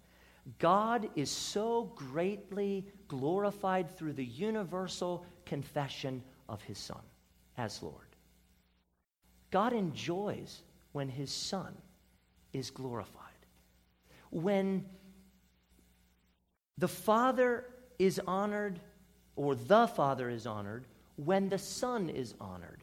God 0.59 1.09
is 1.15 1.31
so 1.31 1.91
greatly 1.95 2.85
glorified 3.07 3.95
through 3.97 4.13
the 4.13 4.25
universal 4.25 5.25
confession 5.45 6.23
of 6.49 6.61
his 6.63 6.77
Son 6.77 7.01
as 7.57 7.81
Lord. 7.81 8.07
God 9.51 9.71
enjoys 9.71 10.63
when 10.91 11.07
his 11.07 11.31
Son 11.31 11.75
is 12.51 12.71
glorified. 12.71 13.19
When 14.31 14.85
the 16.77 16.87
Father 16.87 17.65
is 17.99 18.19
honored, 18.27 18.79
or 19.35 19.55
the 19.55 19.87
Father 19.87 20.29
is 20.29 20.47
honored, 20.47 20.85
when 21.15 21.49
the 21.49 21.57
Son 21.57 22.09
is 22.09 22.33
honored. 22.41 22.82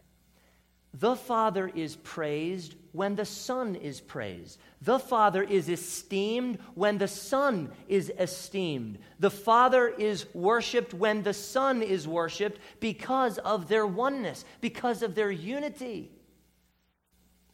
The 0.95 1.15
Father 1.15 1.71
is 1.73 1.97
praised 1.97 2.75
when 2.93 3.15
the 3.15 3.25
Son 3.25 3.77
is 3.77 4.01
praised. 4.01 4.59
The 4.83 4.99
Father 4.99 5.43
is 5.43 5.69
esteemed 5.69 6.59
when 6.75 6.99
the 6.99 7.07
Son 7.09 7.71
is 7.87 8.13
esteemed. 8.19 8.99
The 9.21 9.31
Father 9.31 9.89
is 9.89 10.27
worshiped 10.35 10.93
when 10.93 11.23
the 11.23 11.35
Son 11.35 11.83
is 11.83 12.09
worshiped 12.09 12.61
because 12.81 13.39
of 13.39 13.69
their 13.69 13.87
oneness, 13.87 14.45
because 14.61 15.03
of 15.03 15.15
their 15.15 15.31
unity. 15.31 16.11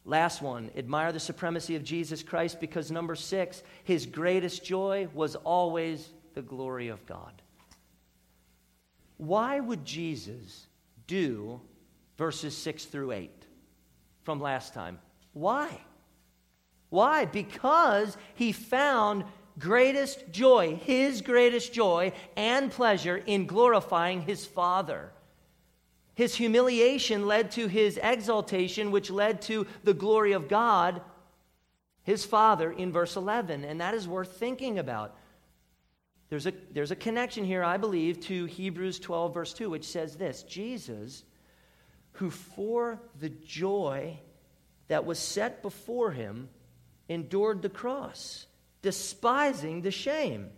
Last 0.06 0.40
one, 0.40 0.70
admire 0.76 1.12
the 1.12 1.20
supremacy 1.20 1.76
of 1.76 1.84
Jesus 1.84 2.22
Christ 2.22 2.60
because 2.60 2.90
number 2.90 3.16
six, 3.16 3.62
his 3.84 4.06
greatest 4.06 4.64
joy 4.64 5.08
was 5.12 5.34
always 5.36 6.08
the 6.34 6.42
glory 6.42 6.88
of 6.88 7.04
God. 7.06 7.42
Why 9.16 9.60
would 9.60 9.84
Jesus 9.84 10.68
do 11.06 11.60
verses 12.16 12.56
6 12.56 12.86
through 12.86 13.12
8 13.12 13.30
from 14.22 14.40
last 14.40 14.74
time. 14.74 14.98
Why? 15.32 15.80
Why? 16.88 17.24
Because 17.24 18.16
he 18.34 18.52
found 18.52 19.24
greatest 19.58 20.30
joy, 20.30 20.76
his 20.76 21.20
greatest 21.20 21.72
joy 21.72 22.12
and 22.36 22.70
pleasure 22.70 23.16
in 23.16 23.46
glorifying 23.46 24.22
his 24.22 24.46
Father. 24.46 25.12
His 26.14 26.34
humiliation 26.34 27.26
led 27.26 27.50
to 27.52 27.66
his 27.66 27.98
exaltation, 28.02 28.90
which 28.90 29.10
led 29.10 29.42
to 29.42 29.66
the 29.84 29.94
glory 29.94 30.32
of 30.32 30.48
God, 30.48 31.02
his 32.02 32.24
Father, 32.24 32.72
in 32.72 32.90
verse 32.90 33.16
11. 33.16 33.64
And 33.64 33.80
that 33.80 33.94
is 33.94 34.08
worth 34.08 34.32
thinking 34.38 34.78
about. 34.78 35.14
There's 36.28 36.46
a, 36.46 36.52
there's 36.72 36.90
a 36.90 36.96
connection 36.96 37.44
here, 37.44 37.62
I 37.62 37.76
believe, 37.76 38.20
to 38.20 38.46
Hebrews 38.46 38.98
12, 38.98 39.34
verse 39.34 39.52
2, 39.52 39.70
which 39.70 39.84
says 39.84 40.16
this 40.16 40.42
Jesus 40.42 41.24
who 42.16 42.30
for 42.30 43.00
the 43.20 43.28
joy 43.28 44.18
that 44.88 45.04
was 45.04 45.18
set 45.18 45.62
before 45.62 46.12
him 46.12 46.48
endured 47.08 47.62
the 47.62 47.68
cross, 47.68 48.46
despising 48.82 49.82
the 49.82 49.90
shame. 49.90 50.50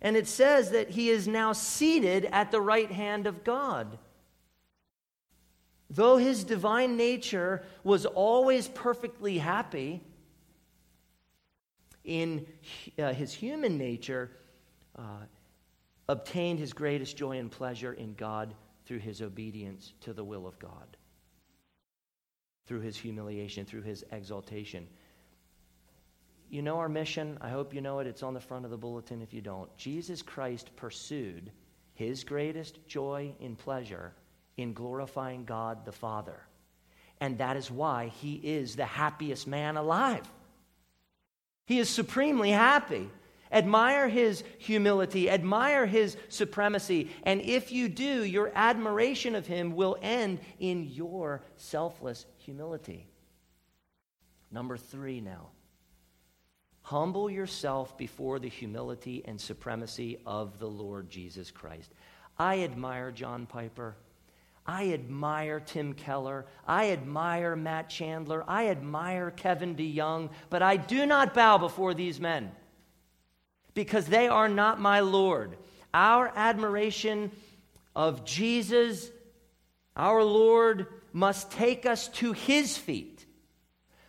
And 0.00 0.16
it 0.16 0.26
says 0.26 0.70
that 0.70 0.90
he 0.90 1.08
is 1.08 1.28
now 1.28 1.52
seated 1.52 2.26
at 2.26 2.50
the 2.50 2.60
right 2.60 2.90
hand 2.90 3.26
of 3.26 3.44
God. 3.44 3.98
Though 5.90 6.16
his 6.16 6.44
divine 6.44 6.96
nature 6.96 7.62
was 7.82 8.06
always 8.06 8.68
perfectly 8.68 9.38
happy, 9.38 10.02
in 12.04 12.46
uh, 12.98 13.12
his 13.12 13.32
human 13.32 13.78
nature, 13.78 14.30
uh, 14.98 15.24
obtained 16.08 16.58
his 16.58 16.72
greatest 16.72 17.16
joy 17.16 17.38
and 17.38 17.50
pleasure 17.50 17.92
in 17.92 18.14
God 18.14 18.54
through 18.86 18.98
his 18.98 19.22
obedience 19.22 19.92
to 20.02 20.12
the 20.12 20.24
will 20.24 20.46
of 20.46 20.58
God, 20.58 20.96
through 22.66 22.80
his 22.80 22.96
humiliation, 22.96 23.64
through 23.64 23.82
his 23.82 24.04
exaltation. 24.12 24.86
You 26.50 26.62
know 26.62 26.78
our 26.78 26.88
mission? 26.88 27.38
I 27.40 27.48
hope 27.48 27.74
you 27.74 27.80
know 27.80 27.98
it. 27.98 28.06
It's 28.06 28.22
on 28.22 28.34
the 28.34 28.40
front 28.40 28.64
of 28.64 28.70
the 28.70 28.76
bulletin 28.76 29.22
if 29.22 29.32
you 29.32 29.40
don't. 29.40 29.74
Jesus 29.76 30.22
Christ 30.22 30.76
pursued 30.76 31.50
his 31.94 32.24
greatest 32.24 32.86
joy 32.86 33.34
and 33.40 33.58
pleasure 33.58 34.12
in 34.56 34.72
glorifying 34.72 35.44
God 35.44 35.84
the 35.84 35.92
Father. 35.92 36.40
And 37.20 37.38
that 37.38 37.56
is 37.56 37.70
why 37.70 38.08
he 38.20 38.34
is 38.34 38.76
the 38.76 38.84
happiest 38.84 39.46
man 39.46 39.76
alive. 39.76 40.28
He 41.66 41.78
is 41.78 41.88
supremely 41.88 42.50
happy. 42.50 43.08
Admire 43.54 44.08
his 44.08 44.42
humility, 44.58 45.30
admire 45.30 45.86
his 45.86 46.16
supremacy, 46.28 47.08
and 47.22 47.40
if 47.40 47.70
you 47.70 47.88
do, 47.88 48.24
your 48.24 48.50
admiration 48.52 49.36
of 49.36 49.46
him 49.46 49.76
will 49.76 49.96
end 50.02 50.40
in 50.58 50.82
your 50.82 51.40
selfless 51.56 52.26
humility. 52.36 53.06
Number 54.50 54.76
three 54.76 55.20
now. 55.20 55.50
Humble 56.82 57.30
yourself 57.30 57.96
before 57.96 58.40
the 58.40 58.48
humility 58.48 59.22
and 59.24 59.40
supremacy 59.40 60.18
of 60.26 60.58
the 60.58 60.66
Lord 60.66 61.08
Jesus 61.08 61.52
Christ. 61.52 61.94
I 62.36 62.62
admire 62.64 63.12
John 63.12 63.46
Piper. 63.46 63.96
I 64.66 64.92
admire 64.92 65.60
Tim 65.60 65.94
Keller. 65.94 66.46
I 66.66 66.90
admire 66.90 67.54
Matt 67.54 67.88
Chandler. 67.88 68.42
I 68.48 68.66
admire 68.68 69.30
Kevin 69.30 69.76
DeYoung, 69.76 70.30
but 70.50 70.60
I 70.60 70.76
do 70.76 71.06
not 71.06 71.34
bow 71.34 71.56
before 71.56 71.94
these 71.94 72.18
men 72.18 72.50
because 73.74 74.06
they 74.06 74.28
are 74.28 74.48
not 74.48 74.80
my 74.80 75.00
Lord. 75.00 75.56
Our 75.92 76.32
admiration 76.34 77.30
of 77.94 78.24
Jesus, 78.24 79.10
our 79.96 80.22
Lord, 80.22 80.86
must 81.12 81.50
take 81.50 81.86
us 81.86 82.08
to 82.08 82.32
his 82.32 82.76
feet, 82.76 83.24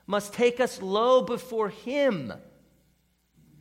must 0.07 0.33
take 0.33 0.59
us 0.59 0.81
low 0.81 1.21
before 1.21 1.69
him. 1.69 2.33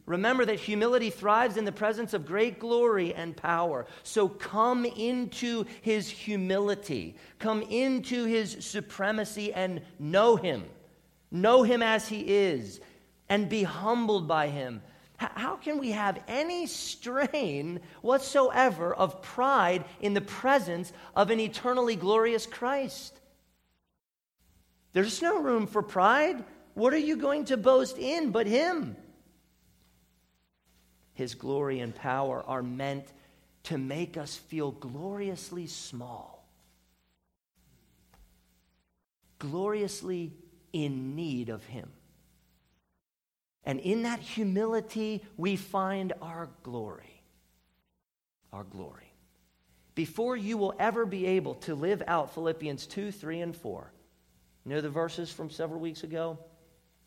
Remember 0.06 0.44
that 0.44 0.60
humility 0.60 1.08
thrives 1.08 1.56
in 1.56 1.64
the 1.64 1.72
presence 1.72 2.12
of 2.12 2.26
great 2.26 2.58
glory 2.58 3.14
and 3.14 3.34
power. 3.34 3.86
So 4.02 4.28
come 4.28 4.84
into 4.84 5.64
his 5.80 6.10
humility, 6.10 7.16
come 7.38 7.62
into 7.62 8.24
his 8.26 8.58
supremacy 8.60 9.50
and 9.54 9.80
know 9.98 10.36
him. 10.36 10.64
Know 11.30 11.62
him 11.62 11.82
as 11.82 12.06
he 12.06 12.20
is 12.20 12.80
and 13.30 13.48
be 13.48 13.62
humbled 13.62 14.28
by 14.28 14.48
him 14.48 14.82
how 15.34 15.56
can 15.56 15.78
we 15.78 15.90
have 15.90 16.22
any 16.28 16.66
strain 16.66 17.80
whatsoever 18.02 18.94
of 18.94 19.22
pride 19.22 19.84
in 20.00 20.14
the 20.14 20.20
presence 20.20 20.92
of 21.14 21.30
an 21.30 21.40
eternally 21.40 21.96
glorious 21.96 22.46
Christ? 22.46 23.20
There's 24.92 25.20
no 25.22 25.40
room 25.40 25.66
for 25.66 25.82
pride. 25.82 26.44
What 26.74 26.92
are 26.92 26.98
you 26.98 27.16
going 27.16 27.46
to 27.46 27.56
boast 27.56 27.98
in 27.98 28.30
but 28.30 28.46
Him? 28.46 28.96
His 31.14 31.34
glory 31.34 31.80
and 31.80 31.94
power 31.94 32.42
are 32.46 32.62
meant 32.62 33.12
to 33.64 33.78
make 33.78 34.16
us 34.16 34.37
feel 34.37 34.72
gloriously 34.72 35.66
small, 35.66 36.46
gloriously 39.38 40.32
in 40.72 41.14
need 41.14 41.48
of 41.48 41.64
Him. 41.64 41.90
And 43.64 43.81
in 43.81 44.03
that 44.03 44.20
humility, 44.20 45.22
we 45.37 45.57
find 45.57 46.12
our 46.20 46.48
glory. 46.62 47.22
Our 48.53 48.64
glory. 48.64 49.12
Before 49.94 50.37
you 50.37 50.59
will 50.59 50.74
ever 50.79 51.07
be 51.07 51.27
able 51.27 51.55
to 51.55 51.74
live 51.74 52.03
out 52.07 52.35
Philippians 52.35 52.87
2, 52.87 53.12
3, 53.12 53.40
and 53.40 53.57
4, 53.57 53.92
you 54.64 54.74
know 54.74 54.81
the 54.81 54.90
verses 54.90 55.31
from 55.31 55.50
several 55.50 55.81
weeks 55.81 56.03
ago? 56.03 56.38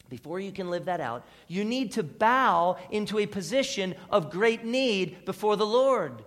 Before 0.10 0.39
you 0.39 0.52
can 0.52 0.70
live 0.70 0.86
that 0.86 1.02
out, 1.02 1.26
you 1.48 1.65
need 1.65 1.93
to 1.93 2.04
bow 2.04 2.78
into 2.91 3.20
a 3.20 3.26
position 3.26 3.93
of 4.10 4.32
great 4.32 4.63
need 4.63 5.26
before 5.26 5.58
the 5.58 5.65
Lord. 5.65 6.24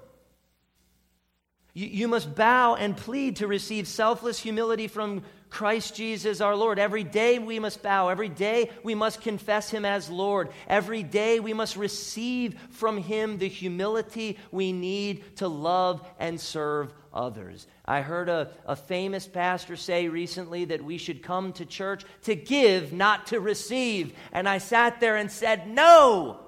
You, 1.75 1.87
you 1.87 2.09
must 2.09 2.35
bow 2.35 2.75
and 2.75 2.97
plead 2.97 3.37
to 3.37 3.47
receive 3.47 3.87
selfless 3.87 4.39
humility 4.39 4.89
from 4.89 5.23
Christ 5.51 5.97
Jesus 5.97 6.41
our 6.41 6.55
Lord. 6.55 6.79
Every 6.79 7.03
day 7.03 7.39
we 7.39 7.59
must 7.59 7.83
bow. 7.83 8.09
Every 8.09 8.29
day 8.29 8.71
we 8.85 8.95
must 8.95 9.21
confess 9.21 9.69
Him 9.69 9.85
as 9.85 10.09
Lord. 10.09 10.51
Every 10.69 11.03
day 11.03 11.41
we 11.41 11.53
must 11.53 11.77
receive 11.77 12.59
from 12.71 12.99
Him 12.99 13.39
the 13.39 13.49
humility 13.49 14.39
we 14.53 14.73
need 14.73 15.37
to 15.37 15.49
love 15.49 16.07
and 16.19 16.41
serve 16.41 16.93
others. 17.13 17.67
I 17.85 18.01
heard 18.03 18.29
a, 18.29 18.53
a 18.65 18.77
famous 18.77 19.27
pastor 19.27 19.75
say 19.75 20.09
recently 20.09 20.67
that 20.67 20.85
we 20.85 20.99
should 20.99 21.23
come 21.23 21.53
to 21.55 21.67
church 21.67 22.05
to 22.23 22.37
give, 22.37 22.93
not 22.93 23.27
to 23.29 23.41
receive. 23.41 24.13
And 24.33 24.49
I 24.49 24.59
sat 24.59 25.01
there 25.01 25.17
and 25.17 25.31
said, 25.31 25.69
No! 25.69 26.41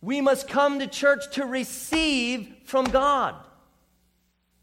We 0.00 0.20
must 0.20 0.48
come 0.48 0.78
to 0.78 0.86
church 0.86 1.32
to 1.32 1.44
receive 1.44 2.54
from 2.68 2.84
God. 2.84 3.34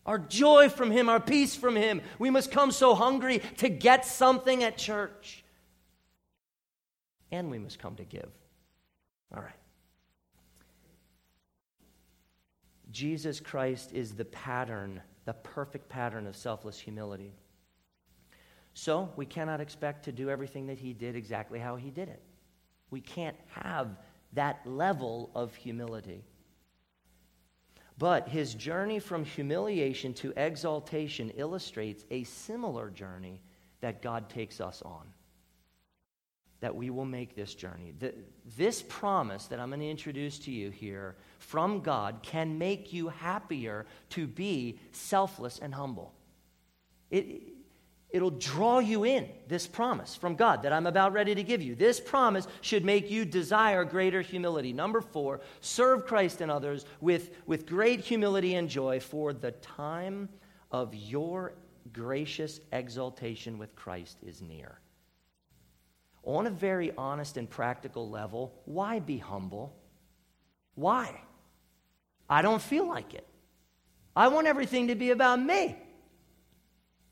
Our 0.06 0.20
joy 0.20 0.70
from 0.70 0.91
Him, 0.91 1.10
our 1.10 1.20
peace 1.20 1.56
from 1.56 1.76
Him. 1.76 2.02
We 2.20 2.30
must 2.30 2.52
come 2.52 2.72
so 2.72 2.94
hungry 2.94 3.41
to 3.58 3.70
get 3.70 4.06
something 4.06 4.63
at 4.63 4.78
church. 4.78 5.44
And 7.32 7.50
we 7.50 7.58
must 7.58 7.80
come 7.80 7.96
to 7.96 8.06
give. 8.06 8.30
All 9.36 9.41
right. 9.41 9.52
Jesus 12.91 13.39
Christ 13.39 13.91
is 13.94 14.13
the 14.13 14.26
pattern, 14.26 15.02
the 15.26 15.34
perfect 15.34 15.89
pattern 15.89 16.28
of 16.28 16.36
selfless 16.36 16.80
humility. 16.80 17.34
So 18.76 19.10
we 19.15 19.26
cannot 19.26 19.60
expect 19.60 20.06
to 20.06 20.12
do 20.12 20.30
everything 20.30 20.68
that 20.68 20.78
He 20.78 20.94
did 20.94 21.15
exactly 21.15 21.60
how 21.60 21.78
He 21.78 21.89
did 21.89 22.10
it. 22.10 22.22
We 22.91 23.02
can't 23.02 23.36
have 23.63 23.98
that 24.34 24.60
level 24.65 25.32
of 25.34 25.56
humility. 25.56 26.24
But 27.98 28.28
his 28.28 28.54
journey 28.54 29.00
from 29.00 29.24
humiliation 29.24 30.14
to 30.16 30.34
exaltation 30.36 31.30
illustrates 31.32 32.04
a 32.12 32.24
similar 32.24 32.90
journey 32.90 33.42
that 33.80 34.02
God 34.02 34.30
takes 34.30 34.60
us 34.60 34.82
on. 34.82 35.08
That 36.60 36.76
we 36.76 36.90
will 36.90 37.06
make 37.06 37.36
this 37.36 37.54
journey. 37.54 37.94
This 38.58 38.82
promise 38.82 39.46
that 39.46 39.60
I'm 39.60 39.70
going 39.70 39.80
to 39.80 39.90
introduce 39.90 40.40
to 40.40 40.52
you 40.52 40.72
here 40.72 41.16
from 41.40 41.82
God 41.82 42.20
can 42.22 42.58
make 42.58 42.92
you 42.92 43.10
happier 43.10 43.86
to 44.10 44.28
be 44.28 44.80
selfless 44.92 45.60
and 45.60 45.74
humble. 45.74 46.14
It, 47.12 47.55
It'll 48.15 48.32
draw 48.32 48.80
you 48.80 49.04
in, 49.04 49.28
this 49.49 49.67
promise 49.67 50.15
from 50.15 50.36
God 50.36 50.63
that 50.63 50.71
I'm 50.71 50.88
about 50.88 51.12
ready 51.12 51.36
to 51.36 51.43
give 51.43 51.62
you. 51.62 51.75
This 51.75 51.99
promise 51.99 52.47
should 52.62 52.86
make 52.86 53.12
you 53.12 53.25
desire 53.25 53.84
greater 53.84 54.21
humility. 54.21 54.71
Number 54.71 55.01
four, 55.01 55.41
serve 55.60 56.06
Christ 56.06 56.39
and 56.39 56.49
others 56.49 56.86
with, 57.01 57.32
with 57.45 57.65
great 57.65 57.99
humility 57.99 58.56
and 58.56 58.69
joy, 58.69 59.01
for 59.01 59.34
the 59.34 59.51
time 59.51 60.30
of 60.71 60.95
your 60.95 61.56
gracious 61.91 62.62
exaltation 62.71 63.58
with 63.58 63.75
Christ 63.75 64.19
is 64.25 64.41
near. 64.41 64.80
On 66.23 66.47
a 66.47 66.51
very 66.51 66.93
honest 66.97 67.36
and 67.36 67.49
practical 67.49 68.10
level, 68.10 68.54
why 68.63 68.99
be 68.99 69.17
humble? 69.17 69.75
Why? 70.75 71.19
I 72.30 72.41
don't 72.41 72.62
feel 72.62 72.88
like 72.88 73.13
it. 73.13 73.28
I 74.15 74.30
want 74.30 74.47
everything 74.47 74.88
to 74.88 74.95
be 74.95 75.10
about 75.10 75.41
me. 75.41 75.75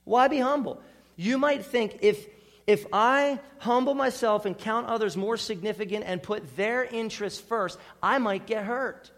Why 0.05 0.27
be 0.27 0.39
humble? 0.39 0.81
You 1.15 1.38
might 1.38 1.65
think 1.65 1.99
if, 2.02 2.28
if 2.65 2.86
I 2.91 3.39
humble 3.60 3.93
myself 3.93 4.45
and 4.45 4.58
count 4.58 4.88
others 4.88 5.15
more 5.15 5.38
significant 5.38 6.06
and 6.06 6.21
put 6.21 6.56
their 6.56 6.84
interests 6.84 7.39
first, 7.39 7.78
I 8.02 8.17
might 8.17 8.47
get 8.47 8.65
hurt. 8.65 9.12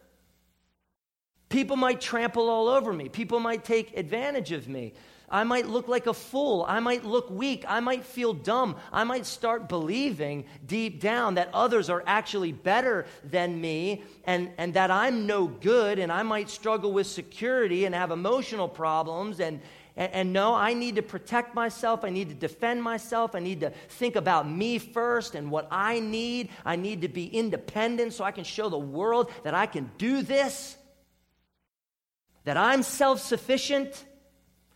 People 1.50 1.76
might 1.76 2.02
trample 2.02 2.50
all 2.50 2.68
over 2.68 2.92
me. 2.92 3.08
People 3.08 3.40
might 3.40 3.64
take 3.64 3.98
advantage 3.98 4.52
of 4.52 4.68
me. 4.68 4.94
I 5.30 5.44
might 5.44 5.68
look 5.68 5.88
like 5.88 6.06
a 6.08 6.14
fool. 6.14 6.66
I 6.68 6.80
might 6.80 7.04
look 7.04 7.30
weak. 7.30 7.66
I 7.68 7.80
might 7.80 8.04
feel 8.04 8.34
dumb. 8.34 8.76
I 8.92 9.04
might 9.04 9.26
start 9.26 9.68
believing 9.68 10.46
deep 10.66 11.00
down 11.02 11.36
that 11.36 11.50
others 11.54 11.90
are 11.90 12.04
actually 12.06 12.52
better 12.52 13.06
than 13.24 13.60
me 13.60 14.04
and, 14.26 14.52
and 14.58 14.74
that 14.76 14.92
I'm 14.92 15.26
no 15.26 15.48
good. 15.48 15.98
And 15.98 16.12
I 16.12 16.24
might 16.24 16.50
struggle 16.50 16.92
with 16.92 17.08
security 17.08 17.86
and 17.86 17.96
have 17.96 18.12
emotional 18.12 18.68
problems 18.68 19.40
and, 19.40 19.62
and, 19.98 20.12
and 20.14 20.34
no, 20.34 20.54
I 20.54 20.74
need 20.74 20.96
to 20.98 21.02
protect 21.02 21.56
myself. 21.56 22.04
I 22.04 22.10
need 22.10 22.30
to 22.30 22.36
defend 22.36 22.84
myself. 22.84 23.36
I 23.36 23.40
need 23.40 23.62
to 23.62 23.72
think 23.90 24.16
about 24.16 24.50
me 24.50 24.78
first 24.78 25.36
and 25.36 25.50
what 25.50 25.68
I 25.72 26.00
need. 26.00 26.50
I 26.66 26.76
need 26.76 27.02
to 27.02 27.08
be 27.08 27.26
independent 27.26 28.14
so 28.14 28.24
I 28.24 28.32
can 28.32 28.44
show 28.44 28.70
the 28.70 28.78
world 28.78 29.32
that 29.44 29.54
I 29.54 29.66
can 29.66 29.92
do 29.98 30.22
this, 30.22 30.76
that 32.44 32.58
I'm 32.58 32.84
self 32.84 33.22
sufficient, 33.22 34.06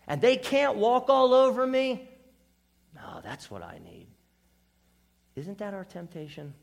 and 0.07 0.21
they 0.21 0.37
can't 0.37 0.77
walk 0.77 1.09
all 1.09 1.33
over 1.33 1.67
me. 1.67 2.09
No, 2.95 3.21
that's 3.23 3.51
what 3.51 3.61
I 3.61 3.79
need. 3.83 4.07
Isn't 5.35 5.57
that 5.59 5.73
our 5.73 5.85
temptation? 5.85 6.53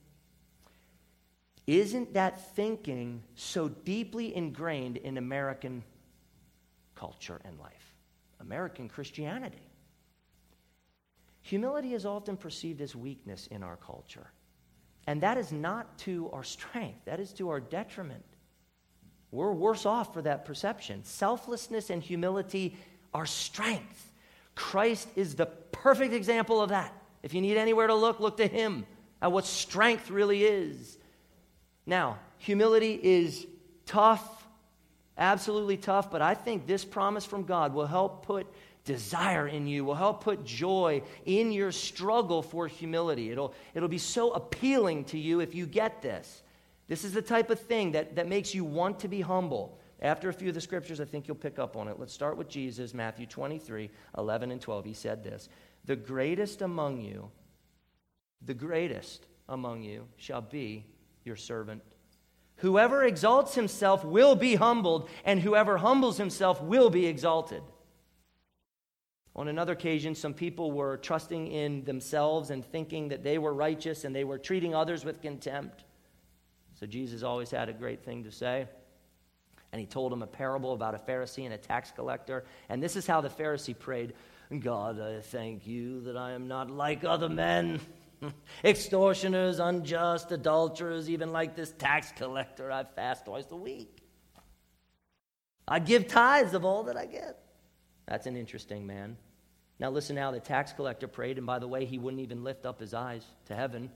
Isn't 1.66 2.14
that 2.14 2.54
thinking 2.54 3.22
so 3.34 3.68
deeply 3.68 4.34
ingrained 4.34 4.98
in 4.98 5.18
American 5.18 5.82
culture 6.94 7.40
and 7.44 7.58
life? 7.58 7.75
American 8.40 8.88
Christianity. 8.88 9.70
Humility 11.42 11.94
is 11.94 12.04
often 12.04 12.36
perceived 12.36 12.80
as 12.80 12.96
weakness 12.96 13.46
in 13.48 13.62
our 13.62 13.76
culture. 13.76 14.30
And 15.06 15.20
that 15.20 15.38
is 15.38 15.52
not 15.52 15.98
to 16.00 16.28
our 16.32 16.42
strength, 16.42 17.04
that 17.04 17.20
is 17.20 17.32
to 17.34 17.50
our 17.50 17.60
detriment. 17.60 18.24
We're 19.30 19.52
worse 19.52 19.86
off 19.86 20.12
for 20.12 20.22
that 20.22 20.44
perception. 20.44 21.04
Selflessness 21.04 21.90
and 21.90 22.02
humility 22.02 22.76
are 23.14 23.26
strength. 23.26 24.12
Christ 24.54 25.08
is 25.14 25.34
the 25.34 25.46
perfect 25.46 26.12
example 26.14 26.60
of 26.60 26.70
that. 26.70 26.92
If 27.22 27.34
you 27.34 27.40
need 27.40 27.56
anywhere 27.56 27.86
to 27.86 27.94
look, 27.94 28.18
look 28.18 28.38
to 28.38 28.48
him 28.48 28.86
at 29.20 29.30
what 29.30 29.44
strength 29.44 30.10
really 30.10 30.44
is. 30.44 30.98
Now, 31.86 32.18
humility 32.38 32.98
is 33.00 33.46
tough 33.84 34.35
absolutely 35.18 35.76
tough, 35.76 36.10
but 36.10 36.22
I 36.22 36.34
think 36.34 36.66
this 36.66 36.84
promise 36.84 37.24
from 37.24 37.44
God 37.44 37.74
will 37.74 37.86
help 37.86 38.26
put 38.26 38.46
desire 38.84 39.48
in 39.48 39.66
you, 39.66 39.84
will 39.84 39.94
help 39.94 40.22
put 40.22 40.44
joy 40.44 41.02
in 41.24 41.52
your 41.52 41.72
struggle 41.72 42.40
for 42.40 42.68
humility. 42.68 43.30
It'll, 43.30 43.52
it'll 43.74 43.88
be 43.88 43.98
so 43.98 44.32
appealing 44.32 45.04
to 45.06 45.18
you 45.18 45.40
if 45.40 45.54
you 45.54 45.66
get 45.66 46.00
this. 46.00 46.42
This 46.88 47.04
is 47.04 47.12
the 47.12 47.22
type 47.22 47.50
of 47.50 47.60
thing 47.60 47.92
that, 47.92 48.14
that 48.14 48.28
makes 48.28 48.54
you 48.54 48.64
want 48.64 49.00
to 49.00 49.08
be 49.08 49.20
humble. 49.20 49.78
After 50.00 50.28
a 50.28 50.32
few 50.32 50.48
of 50.48 50.54
the 50.54 50.60
scriptures, 50.60 51.00
I 51.00 51.04
think 51.04 51.26
you'll 51.26 51.36
pick 51.36 51.58
up 51.58 51.76
on 51.76 51.88
it. 51.88 51.98
Let's 51.98 52.12
start 52.12 52.36
with 52.36 52.48
Jesus, 52.48 52.94
Matthew 52.94 53.26
23 53.26 53.90
11 54.16 54.50
and 54.52 54.60
12. 54.60 54.84
He 54.84 54.92
said 54.92 55.24
this 55.24 55.48
The 55.84 55.96
greatest 55.96 56.62
among 56.62 57.00
you, 57.00 57.30
the 58.42 58.54
greatest 58.54 59.26
among 59.48 59.82
you 59.82 60.06
shall 60.16 60.42
be 60.42 60.84
your 61.24 61.36
servant. 61.36 61.82
Whoever 62.56 63.04
exalts 63.04 63.54
himself 63.54 64.04
will 64.04 64.34
be 64.34 64.54
humbled, 64.54 65.08
and 65.24 65.40
whoever 65.40 65.76
humbles 65.76 66.16
himself 66.16 66.62
will 66.62 66.88
be 66.88 67.06
exalted. 67.06 67.62
On 69.34 69.48
another 69.48 69.74
occasion, 69.74 70.14
some 70.14 70.32
people 70.32 70.72
were 70.72 70.96
trusting 70.96 71.48
in 71.48 71.84
themselves 71.84 72.48
and 72.48 72.64
thinking 72.64 73.08
that 73.08 73.22
they 73.22 73.36
were 73.36 73.52
righteous 73.52 74.04
and 74.04 74.16
they 74.16 74.24
were 74.24 74.38
treating 74.38 74.74
others 74.74 75.04
with 75.04 75.20
contempt. 75.20 75.84
So 76.80 76.86
Jesus 76.86 77.22
always 77.22 77.50
had 77.50 77.68
a 77.68 77.74
great 77.74 78.02
thing 78.02 78.24
to 78.24 78.32
say. 78.32 78.66
And 79.72 79.80
he 79.80 79.86
told 79.86 80.10
them 80.10 80.22
a 80.22 80.26
parable 80.26 80.72
about 80.72 80.94
a 80.94 80.98
Pharisee 80.98 81.44
and 81.44 81.52
a 81.52 81.58
tax 81.58 81.90
collector. 81.90 82.46
And 82.70 82.82
this 82.82 82.96
is 82.96 83.06
how 83.06 83.20
the 83.20 83.28
Pharisee 83.28 83.78
prayed 83.78 84.14
God, 84.60 85.00
I 85.00 85.20
thank 85.20 85.66
you 85.66 86.00
that 86.02 86.16
I 86.16 86.32
am 86.32 86.46
not 86.46 86.70
like 86.70 87.04
other 87.04 87.28
men 87.28 87.80
Extortioners, 88.64 89.58
unjust, 89.58 90.32
adulterers, 90.32 91.10
even 91.10 91.32
like 91.32 91.56
this 91.56 91.72
tax 91.72 92.12
collector, 92.16 92.70
I 92.70 92.84
fast 92.84 93.26
twice 93.26 93.46
a 93.50 93.56
week. 93.56 94.02
I 95.68 95.78
give 95.78 96.06
tithes 96.06 96.54
of 96.54 96.64
all 96.64 96.84
that 96.84 96.96
I 96.96 97.06
get. 97.06 97.38
That's 98.06 98.26
an 98.26 98.36
interesting 98.36 98.86
man. 98.86 99.16
Now, 99.78 99.90
listen 99.90 100.16
how 100.16 100.30
the 100.30 100.40
tax 100.40 100.72
collector 100.72 101.08
prayed, 101.08 101.38
and 101.38 101.46
by 101.46 101.58
the 101.58 101.68
way, 101.68 101.84
he 101.84 101.98
wouldn't 101.98 102.22
even 102.22 102.44
lift 102.44 102.64
up 102.64 102.80
his 102.80 102.94
eyes 102.94 103.24
to 103.46 103.54
heaven. 103.54 103.90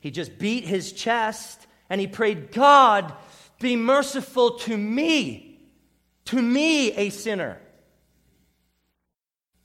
He 0.00 0.10
just 0.10 0.38
beat 0.38 0.64
his 0.64 0.92
chest 0.92 1.66
and 1.90 2.00
he 2.00 2.06
prayed, 2.06 2.52
God, 2.52 3.12
be 3.60 3.76
merciful 3.76 4.58
to 4.60 4.76
me, 4.76 5.60
to 6.26 6.40
me, 6.40 6.92
a 6.92 7.10
sinner. 7.10 7.60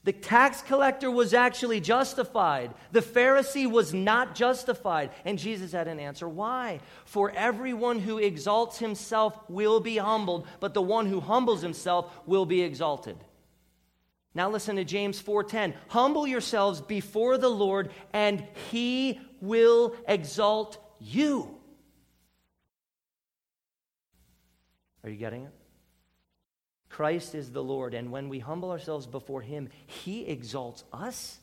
The 0.05 0.13
tax 0.13 0.61
collector 0.61 1.09
was 1.09 1.33
actually 1.33 1.81
justified. 1.81 2.75
The 2.91 3.01
Pharisee 3.01 3.69
was 3.69 3.91
not 3.91 4.35
justified. 4.35 5.09
And 5.25 5.39
Jesus 5.39 5.71
had 5.71 5.87
an 5.87 5.99
answer. 5.99 6.29
Why? 6.29 6.79
For 7.05 7.31
everyone 7.31 7.97
who 7.97 8.19
exalts 8.19 8.77
himself 8.77 9.37
will 9.49 9.79
be 9.79 9.97
humbled, 9.97 10.47
but 10.59 10.75
the 10.75 10.81
one 10.81 11.07
who 11.07 11.19
humbles 11.19 11.63
himself 11.63 12.13
will 12.27 12.45
be 12.45 12.61
exalted. 12.61 13.17
Now 14.35 14.47
listen 14.47 14.75
to 14.75 14.83
James 14.83 15.19
4:10. 15.19 15.73
Humble 15.87 16.27
yourselves 16.27 16.81
before 16.81 17.39
the 17.39 17.49
Lord 17.49 17.91
and 18.13 18.45
he 18.69 19.19
will 19.41 19.95
exalt 20.07 20.77
you. 20.99 21.57
Are 25.03 25.09
you 25.09 25.17
getting 25.17 25.45
it? 25.45 25.54
Christ 26.95 27.35
is 27.35 27.51
the 27.51 27.61
Lord, 27.61 27.93
and 27.93 28.09
when 28.09 28.29
we 28.29 28.39
humble 28.39 28.71
ourselves 28.71 29.05
before 29.05 29.41
him, 29.41 29.67
he 29.85 30.25
exalts 30.27 30.85
us. 30.93 31.37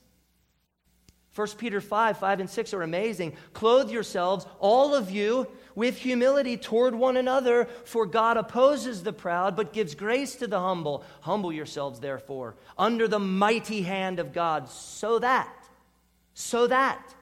1 1.35 1.47
Peter 1.59 1.79
5, 1.79 2.17
5 2.17 2.41
and 2.41 2.49
6 2.49 2.73
are 2.73 2.81
amazing. 2.81 3.37
Clothe 3.53 3.91
yourselves, 3.91 4.47
all 4.61 4.95
of 4.95 5.11
you, 5.11 5.47
with 5.75 5.99
humility 5.99 6.57
toward 6.57 6.95
one 6.95 7.19
another, 7.19 7.67
for 7.85 8.07
God 8.07 8.39
opposes 8.39 9.03
the 9.03 9.13
proud, 9.13 9.55
but 9.55 9.75
gives 9.75 9.95
grace 9.95 10.37
to 10.37 10.47
the 10.47 10.59
humble. 10.59 11.05
Humble 11.21 11.53
yourselves, 11.53 12.01
therefore, 12.01 12.57
under 12.79 13.07
the 13.07 13.19
mighty 13.19 13.83
hand 13.83 14.21
of 14.21 14.33
God, 14.33 14.71
so 14.71 15.19
that, 15.19 15.55
so 16.33 16.67
that, 16.67 17.15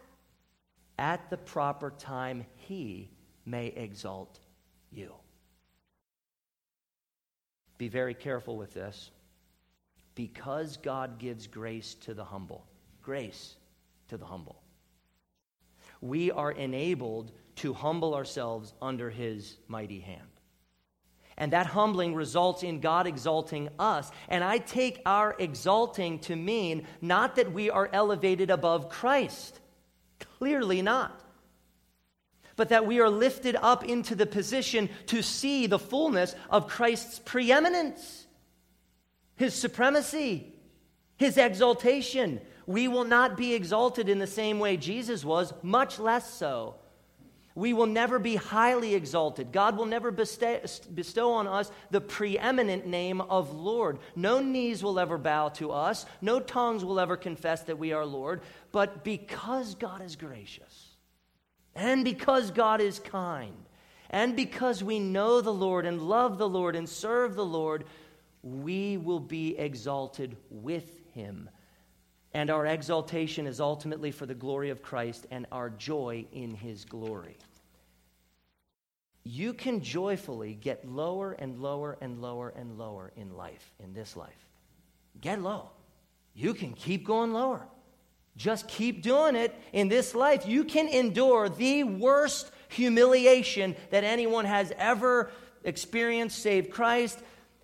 at 0.96 1.30
the 1.30 1.36
proper 1.36 1.90
time, 1.98 2.46
he 2.54 3.10
may 3.44 3.66
exalt 3.66 4.38
you. 4.92 5.19
Be 7.80 7.88
very 7.88 8.12
careful 8.12 8.58
with 8.58 8.74
this. 8.74 9.10
Because 10.14 10.76
God 10.76 11.18
gives 11.18 11.46
grace 11.46 11.94
to 12.02 12.12
the 12.12 12.24
humble, 12.24 12.66
grace 13.00 13.56
to 14.08 14.18
the 14.18 14.26
humble. 14.26 14.60
We 16.02 16.30
are 16.30 16.52
enabled 16.52 17.32
to 17.56 17.72
humble 17.72 18.14
ourselves 18.14 18.74
under 18.82 19.08
his 19.08 19.56
mighty 19.66 20.00
hand. 20.00 20.28
And 21.38 21.54
that 21.54 21.64
humbling 21.64 22.14
results 22.14 22.62
in 22.62 22.80
God 22.80 23.06
exalting 23.06 23.70
us. 23.78 24.10
And 24.28 24.44
I 24.44 24.58
take 24.58 25.00
our 25.06 25.34
exalting 25.38 26.18
to 26.18 26.36
mean 26.36 26.86
not 27.00 27.36
that 27.36 27.50
we 27.50 27.70
are 27.70 27.88
elevated 27.94 28.50
above 28.50 28.90
Christ, 28.90 29.58
clearly 30.36 30.82
not, 30.82 31.18
but 32.60 32.68
that 32.68 32.84
we 32.86 33.00
are 33.00 33.08
lifted 33.08 33.56
up 33.56 33.86
into 33.86 34.14
the 34.14 34.26
position 34.26 34.90
to 35.06 35.22
see 35.22 35.66
the 35.66 35.78
fullness 35.78 36.34
of 36.50 36.68
Christ's 36.68 37.18
preeminence, 37.18 38.26
his 39.34 39.54
supremacy, 39.54 40.52
his 41.16 41.38
exaltation, 41.38 42.38
we 42.66 42.86
will 42.86 43.04
not 43.04 43.38
be 43.38 43.54
exalted 43.54 44.10
in 44.10 44.18
the 44.18 44.26
same 44.26 44.58
way 44.58 44.76
Jesus 44.76 45.24
was, 45.24 45.54
much 45.62 45.98
less 45.98 46.34
so. 46.34 46.74
We 47.54 47.72
will 47.72 47.86
never 47.86 48.18
be 48.18 48.36
highly 48.36 48.94
exalted. 48.94 49.52
God 49.52 49.78
will 49.78 49.86
never 49.86 50.10
bestow, 50.10 51.32
on 51.32 51.46
us 51.46 51.72
the 51.90 52.02
preeminent 52.02 52.86
name 52.86 53.22
of 53.22 53.54
Lord. 53.54 54.00
No 54.14 54.40
knees 54.40 54.82
will 54.82 55.00
ever 55.00 55.16
bow 55.16 55.48
to 55.48 55.72
us, 55.72 56.04
no 56.20 56.40
tongues 56.40 56.84
will 56.84 57.00
ever 57.00 57.16
confess 57.16 57.62
that 57.62 57.78
we 57.78 57.94
are 57.94 58.04
Lord. 58.04 58.42
But 58.70 59.02
because 59.02 59.76
God 59.76 60.02
is 60.02 60.14
gracious, 60.16 60.89
and 61.80 62.04
because 62.04 62.50
God 62.50 62.80
is 62.80 62.98
kind, 62.98 63.54
and 64.10 64.36
because 64.36 64.82
we 64.84 64.98
know 64.98 65.40
the 65.40 65.52
Lord 65.52 65.86
and 65.86 66.02
love 66.02 66.38
the 66.38 66.48
Lord 66.48 66.76
and 66.76 66.88
serve 66.88 67.34
the 67.34 67.44
Lord, 67.44 67.84
we 68.42 68.96
will 68.96 69.20
be 69.20 69.56
exalted 69.58 70.36
with 70.50 71.00
Him 71.14 71.48
and 72.32 72.50
our 72.50 72.66
exaltation 72.66 73.46
is 73.46 73.60
ultimately 73.60 74.10
for 74.12 74.26
the 74.26 74.34
glory 74.34 74.70
of 74.70 74.82
Christ 74.82 75.26
and 75.30 75.46
our 75.50 75.68
joy 75.70 76.26
in 76.32 76.54
his 76.54 76.84
glory. 76.84 77.36
You 79.24 79.52
can 79.52 79.82
joyfully 79.82 80.54
get 80.54 80.88
lower 80.88 81.32
and 81.32 81.60
lower 81.60 81.98
and 82.00 82.22
lower 82.22 82.50
and 82.50 82.78
lower 82.78 83.12
in 83.16 83.36
life, 83.36 83.72
in 83.82 83.92
this 83.92 84.16
life. 84.16 84.46
Get 85.20 85.42
low. 85.42 85.70
You 86.34 86.54
can 86.54 86.72
keep 86.72 87.04
going 87.04 87.32
lower. 87.32 87.66
Just 88.36 88.68
keep 88.68 89.02
doing 89.02 89.36
it 89.36 89.54
in 89.72 89.88
this 89.88 90.14
life. 90.14 90.46
You 90.46 90.64
can 90.64 90.88
endure 90.88 91.48
the 91.48 91.84
worst 91.84 92.50
humiliation 92.68 93.76
that 93.90 94.04
anyone 94.04 94.44
has 94.44 94.72
ever 94.78 95.30
experienced, 95.64 96.38
save 96.38 96.70
Christ, 96.70 97.18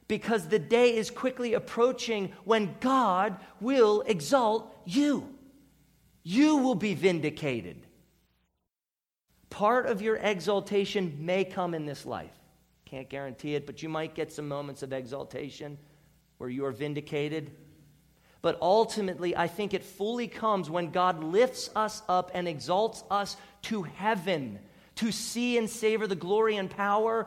because 0.09 0.47
the 0.47 0.59
day 0.59 0.97
is 0.97 1.11
quickly 1.11 1.55
approaching 1.55 2.33
when 2.45 2.77
God 2.81 3.39
will 3.61 4.03
exalt 4.03 4.75
you. 4.85 5.33
You 6.23 6.59
will 6.59 6.75
be 6.75 6.95
vindicated. 6.95 7.87
Part 9.51 9.87
of 9.87 10.03
your 10.03 10.17
exaltation 10.17 11.17
may 11.21 11.45
come 11.45 11.73
in 11.73 11.87
this 11.87 12.05
life. 12.05 12.37
Can't 12.85 13.09
guarantee 13.09 13.55
it, 13.55 13.67
but 13.67 13.83
you 13.83 13.89
might 13.89 14.15
get 14.15 14.33
some 14.33 14.47
moments 14.47 14.83
of 14.83 14.93
exaltation 14.93 15.79
where 16.39 16.51
you 16.51 16.65
are 16.67 16.73
vindicated. 16.73 17.51
But 18.47 18.59
ultimately, 18.63 19.37
I 19.37 19.49
think 19.49 19.75
it 19.75 19.83
fully 19.83 20.29
comes 20.29 20.71
when 20.71 20.93
God 20.93 21.25
lifts 21.25 21.69
us 21.75 22.01
up 22.09 22.31
and 22.33 22.47
exalts 22.47 23.03
us 23.11 23.37
to 23.63 23.83
heaven 23.83 24.61
to 24.95 25.11
see 25.11 25.59
and 25.59 25.69
savor 25.69 26.07
the 26.07 26.15
glory 26.15 26.55
and 26.55 26.71
power 26.71 27.27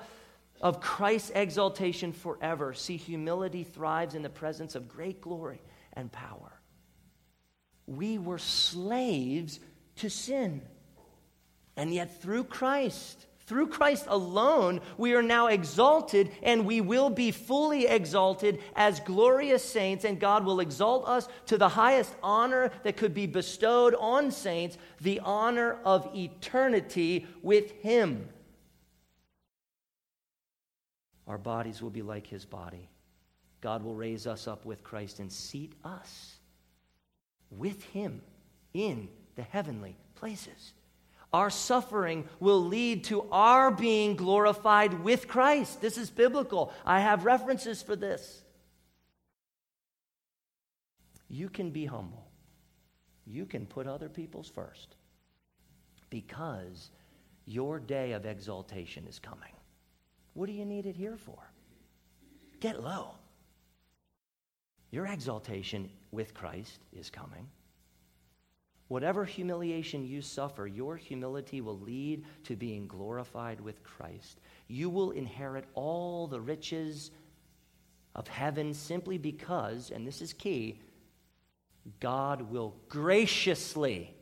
of 0.61 0.79
Christ's 0.79 1.31
exaltation 1.35 2.13
forever. 2.13 2.73
See, 2.73 2.95
humility 2.95 3.65
thrives 3.65 4.15
in 4.15 4.21
the 4.21 4.29
presence 4.29 4.75
of 4.75 4.87
great 4.87 5.19
glory 5.19 5.59
and 5.91 6.09
power. 6.09 6.53
We 7.85 8.17
were 8.17 8.39
slaves 8.39 9.59
to 9.97 10.09
sin. 10.09 10.61
And 11.75 11.93
yet, 11.93 12.21
through 12.21 12.45
Christ, 12.45 13.25
through 13.49 13.67
Christ 13.67 14.05
alone, 14.07 14.79
we 14.97 15.13
are 15.15 15.21
now 15.21 15.47
exalted 15.47 16.31
and 16.41 16.65
we 16.65 16.79
will 16.79 17.09
be 17.09 17.31
fully 17.31 17.87
exalted 17.87 18.61
as 18.75 19.01
glorious 19.01 19.63
saints, 19.63 20.05
and 20.05 20.19
God 20.19 20.45
will 20.45 20.59
exalt 20.59 21.07
us 21.07 21.27
to 21.47 21.57
the 21.57 21.67
highest 21.67 22.15
honor 22.23 22.71
that 22.83 22.95
could 22.95 23.13
be 23.13 23.25
bestowed 23.25 23.95
on 23.95 24.31
saints 24.31 24.77
the 25.01 25.19
honor 25.21 25.79
of 25.83 26.09
eternity 26.15 27.25
with 27.41 27.71
Him. 27.81 28.29
Our 31.29 31.37
bodies 31.37 31.81
will 31.81 31.91
be 31.91 32.01
like 32.01 32.25
his 32.25 32.43
body. 32.43 32.89
God 33.61 33.83
will 33.83 33.93
raise 33.93 34.25
us 34.25 34.47
up 34.47 34.65
with 34.65 34.83
Christ 34.83 35.19
and 35.19 35.31
seat 35.31 35.73
us 35.85 36.37
with 37.51 37.83
him 37.83 38.21
in 38.73 39.09
the 39.35 39.43
heavenly 39.43 39.95
places. 40.15 40.73
Our 41.31 41.49
suffering 41.49 42.27
will 42.39 42.65
lead 42.65 43.03
to 43.05 43.27
our 43.31 43.69
being 43.69 44.15
glorified 44.15 45.03
with 45.03 45.27
Christ. 45.27 45.79
This 45.79 45.97
is 45.97 46.09
biblical. 46.09 46.73
I 46.85 47.01
have 47.01 47.25
references 47.25 47.81
for 47.81 47.95
this. 47.95 48.41
You 51.29 51.49
can 51.49 51.69
be 51.69 51.85
humble. 51.85 52.25
You 53.27 53.45
can 53.45 53.67
put 53.67 53.85
other 53.85 54.09
people's 54.09 54.49
first 54.49 54.95
because 56.09 56.89
your 57.45 57.79
day 57.79 58.13
of 58.13 58.25
exaltation 58.25 59.05
is 59.07 59.19
coming. 59.19 59.53
What 60.33 60.47
do 60.47 60.53
you 60.53 60.65
need 60.65 60.87
it 60.87 60.95
here 60.95 61.17
for? 61.17 61.37
Get 62.59 62.83
low. 62.83 63.15
Your 64.91 65.05
exaltation 65.05 65.91
with 66.11 66.33
Christ 66.33 66.79
is 66.91 67.11
coming. 67.11 67.47
Whatever 68.89 69.23
humiliation 69.23 70.05
you 70.05 70.21
suffer, 70.21 70.67
your 70.67 70.97
humility 70.97 71.61
will 71.61 71.79
lead 71.79 72.25
to 72.43 72.55
being 72.55 72.87
glorified 72.87 73.61
with 73.61 73.83
Christ. 73.83 74.39
You 74.67 74.89
will 74.89 75.11
inherit 75.11 75.65
all 75.73 76.27
the 76.27 76.41
riches 76.41 77.11
of 78.15 78.27
heaven 78.27 78.73
simply 78.73 79.17
because, 79.17 79.91
and 79.91 80.05
this 80.05 80.21
is 80.21 80.33
key, 80.33 80.81
God 81.99 82.51
will 82.51 82.75
graciously, 82.89 84.13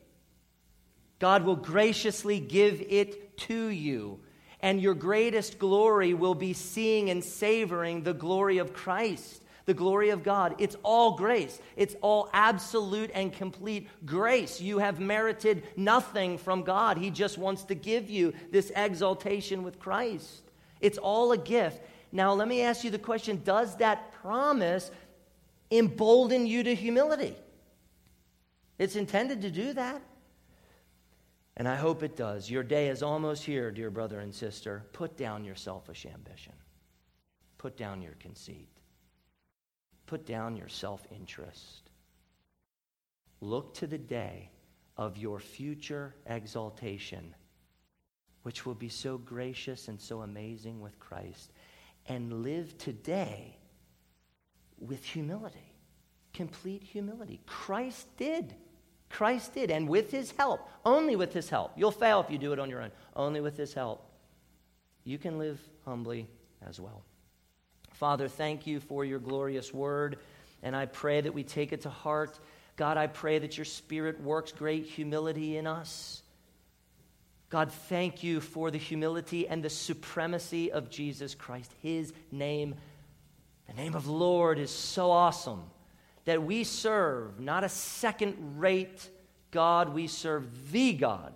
God 1.18 1.44
will 1.44 1.56
graciously 1.56 2.38
give 2.38 2.80
it 2.88 3.36
to 3.38 3.68
you 3.68 4.20
and 4.60 4.80
your 4.80 4.94
greatest 4.94 5.58
glory 5.58 6.14
will 6.14 6.34
be 6.34 6.52
seeing 6.52 7.10
and 7.10 7.22
savoring 7.22 8.02
the 8.02 8.14
glory 8.14 8.58
of 8.58 8.72
Christ, 8.72 9.42
the 9.68 9.74
glory 9.74 10.08
of 10.08 10.22
God. 10.22 10.54
It's 10.58 10.76
all 10.82 11.14
grace, 11.14 11.60
it's 11.76 11.94
all 12.00 12.30
absolute 12.32 13.10
and 13.12 13.30
complete 13.32 13.86
grace. 14.06 14.62
You 14.62 14.78
have 14.78 14.98
merited 14.98 15.62
nothing 15.76 16.38
from 16.38 16.62
God. 16.62 16.96
He 16.96 17.10
just 17.10 17.36
wants 17.36 17.64
to 17.64 17.74
give 17.74 18.08
you 18.08 18.32
this 18.50 18.72
exaltation 18.74 19.62
with 19.62 19.78
Christ. 19.78 20.50
It's 20.80 20.96
all 20.96 21.32
a 21.32 21.38
gift. 21.38 21.82
Now, 22.10 22.32
let 22.32 22.48
me 22.48 22.62
ask 22.62 22.82
you 22.82 22.90
the 22.90 22.98
question 22.98 23.42
Does 23.44 23.76
that 23.76 24.10
promise 24.12 24.90
embolden 25.70 26.46
you 26.46 26.62
to 26.62 26.74
humility? 26.74 27.36
It's 28.78 28.96
intended 28.96 29.42
to 29.42 29.50
do 29.50 29.74
that. 29.74 30.00
And 31.58 31.68
I 31.68 31.74
hope 31.74 32.02
it 32.02 32.16
does. 32.16 32.48
Your 32.48 32.62
day 32.62 32.88
is 32.88 33.02
almost 33.02 33.44
here, 33.44 33.70
dear 33.70 33.90
brother 33.90 34.20
and 34.20 34.34
sister. 34.34 34.86
Put 34.94 35.18
down 35.18 35.44
your 35.44 35.56
selfish 35.56 36.06
ambition, 36.06 36.54
put 37.58 37.76
down 37.76 38.00
your 38.00 38.14
conceit, 38.18 38.77
put 40.08 40.26
down 40.26 40.56
your 40.56 40.68
self 40.68 41.06
interest. 41.14 41.90
Look 43.40 43.74
to 43.74 43.86
the 43.86 43.98
day 43.98 44.50
of 44.96 45.16
your 45.16 45.38
future 45.38 46.14
exaltation, 46.26 47.34
which 48.42 48.66
will 48.66 48.74
be 48.74 48.88
so 48.88 49.18
gracious 49.18 49.86
and 49.86 50.00
so 50.00 50.22
amazing 50.22 50.80
with 50.80 50.98
Christ, 50.98 51.52
and 52.06 52.42
live 52.42 52.76
today 52.78 53.56
with 54.80 55.04
humility, 55.04 55.72
complete 56.32 56.82
humility. 56.82 57.40
Christ 57.46 58.08
did. 58.16 58.54
Christ 59.10 59.54
did. 59.54 59.70
And 59.70 59.88
with 59.88 60.10
his 60.10 60.32
help, 60.32 60.68
only 60.84 61.16
with 61.16 61.32
his 61.32 61.48
help, 61.48 61.72
you'll 61.76 61.90
fail 61.90 62.20
if 62.20 62.30
you 62.30 62.38
do 62.38 62.52
it 62.52 62.58
on 62.58 62.70
your 62.70 62.82
own, 62.82 62.90
only 63.14 63.40
with 63.40 63.56
his 63.56 63.72
help, 63.74 64.10
you 65.04 65.18
can 65.18 65.38
live 65.38 65.60
humbly 65.84 66.28
as 66.66 66.80
well. 66.80 67.04
Father, 67.98 68.28
thank 68.28 68.64
you 68.64 68.78
for 68.78 69.04
your 69.04 69.18
glorious 69.18 69.74
word, 69.74 70.20
and 70.62 70.76
I 70.76 70.86
pray 70.86 71.20
that 71.20 71.34
we 71.34 71.42
take 71.42 71.72
it 71.72 71.80
to 71.80 71.90
heart. 71.90 72.38
God, 72.76 72.96
I 72.96 73.08
pray 73.08 73.40
that 73.40 73.58
your 73.58 73.64
Spirit 73.64 74.20
works 74.20 74.52
great 74.52 74.86
humility 74.86 75.56
in 75.56 75.66
us. 75.66 76.22
God, 77.50 77.72
thank 77.72 78.22
you 78.22 78.40
for 78.40 78.70
the 78.70 78.78
humility 78.78 79.48
and 79.48 79.64
the 79.64 79.68
supremacy 79.68 80.70
of 80.70 80.90
Jesus 80.90 81.34
Christ. 81.34 81.74
His 81.82 82.12
name, 82.30 82.76
the 83.66 83.74
name 83.74 83.96
of 83.96 84.06
Lord, 84.06 84.60
is 84.60 84.70
so 84.70 85.10
awesome 85.10 85.64
that 86.24 86.40
we 86.40 86.62
serve 86.62 87.40
not 87.40 87.64
a 87.64 87.68
second 87.68 88.60
rate 88.60 89.10
God, 89.50 89.92
we 89.92 90.06
serve 90.06 90.70
the 90.70 90.92
God. 90.92 91.32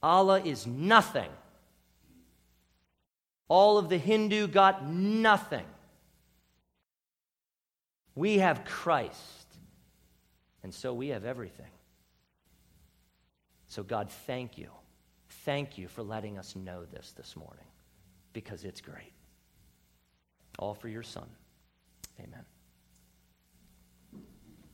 Allah 0.00 0.40
is 0.42 0.64
nothing. 0.64 1.30
All 3.48 3.78
of 3.78 3.88
the 3.88 3.98
Hindu 3.98 4.48
got 4.48 4.86
nothing. 4.88 5.64
We 8.14 8.38
have 8.38 8.64
Christ, 8.64 9.46
and 10.62 10.72
so 10.72 10.94
we 10.94 11.08
have 11.08 11.24
everything. 11.24 11.70
So, 13.68 13.82
God, 13.82 14.10
thank 14.10 14.56
you. 14.56 14.70
Thank 15.44 15.76
you 15.76 15.86
for 15.86 16.02
letting 16.02 16.38
us 16.38 16.56
know 16.56 16.84
this 16.86 17.12
this 17.12 17.36
morning 17.36 17.66
because 18.32 18.64
it's 18.64 18.80
great. 18.80 19.12
All 20.58 20.74
for 20.74 20.88
your 20.88 21.02
Son. 21.02 21.28
Amen. 22.18 22.44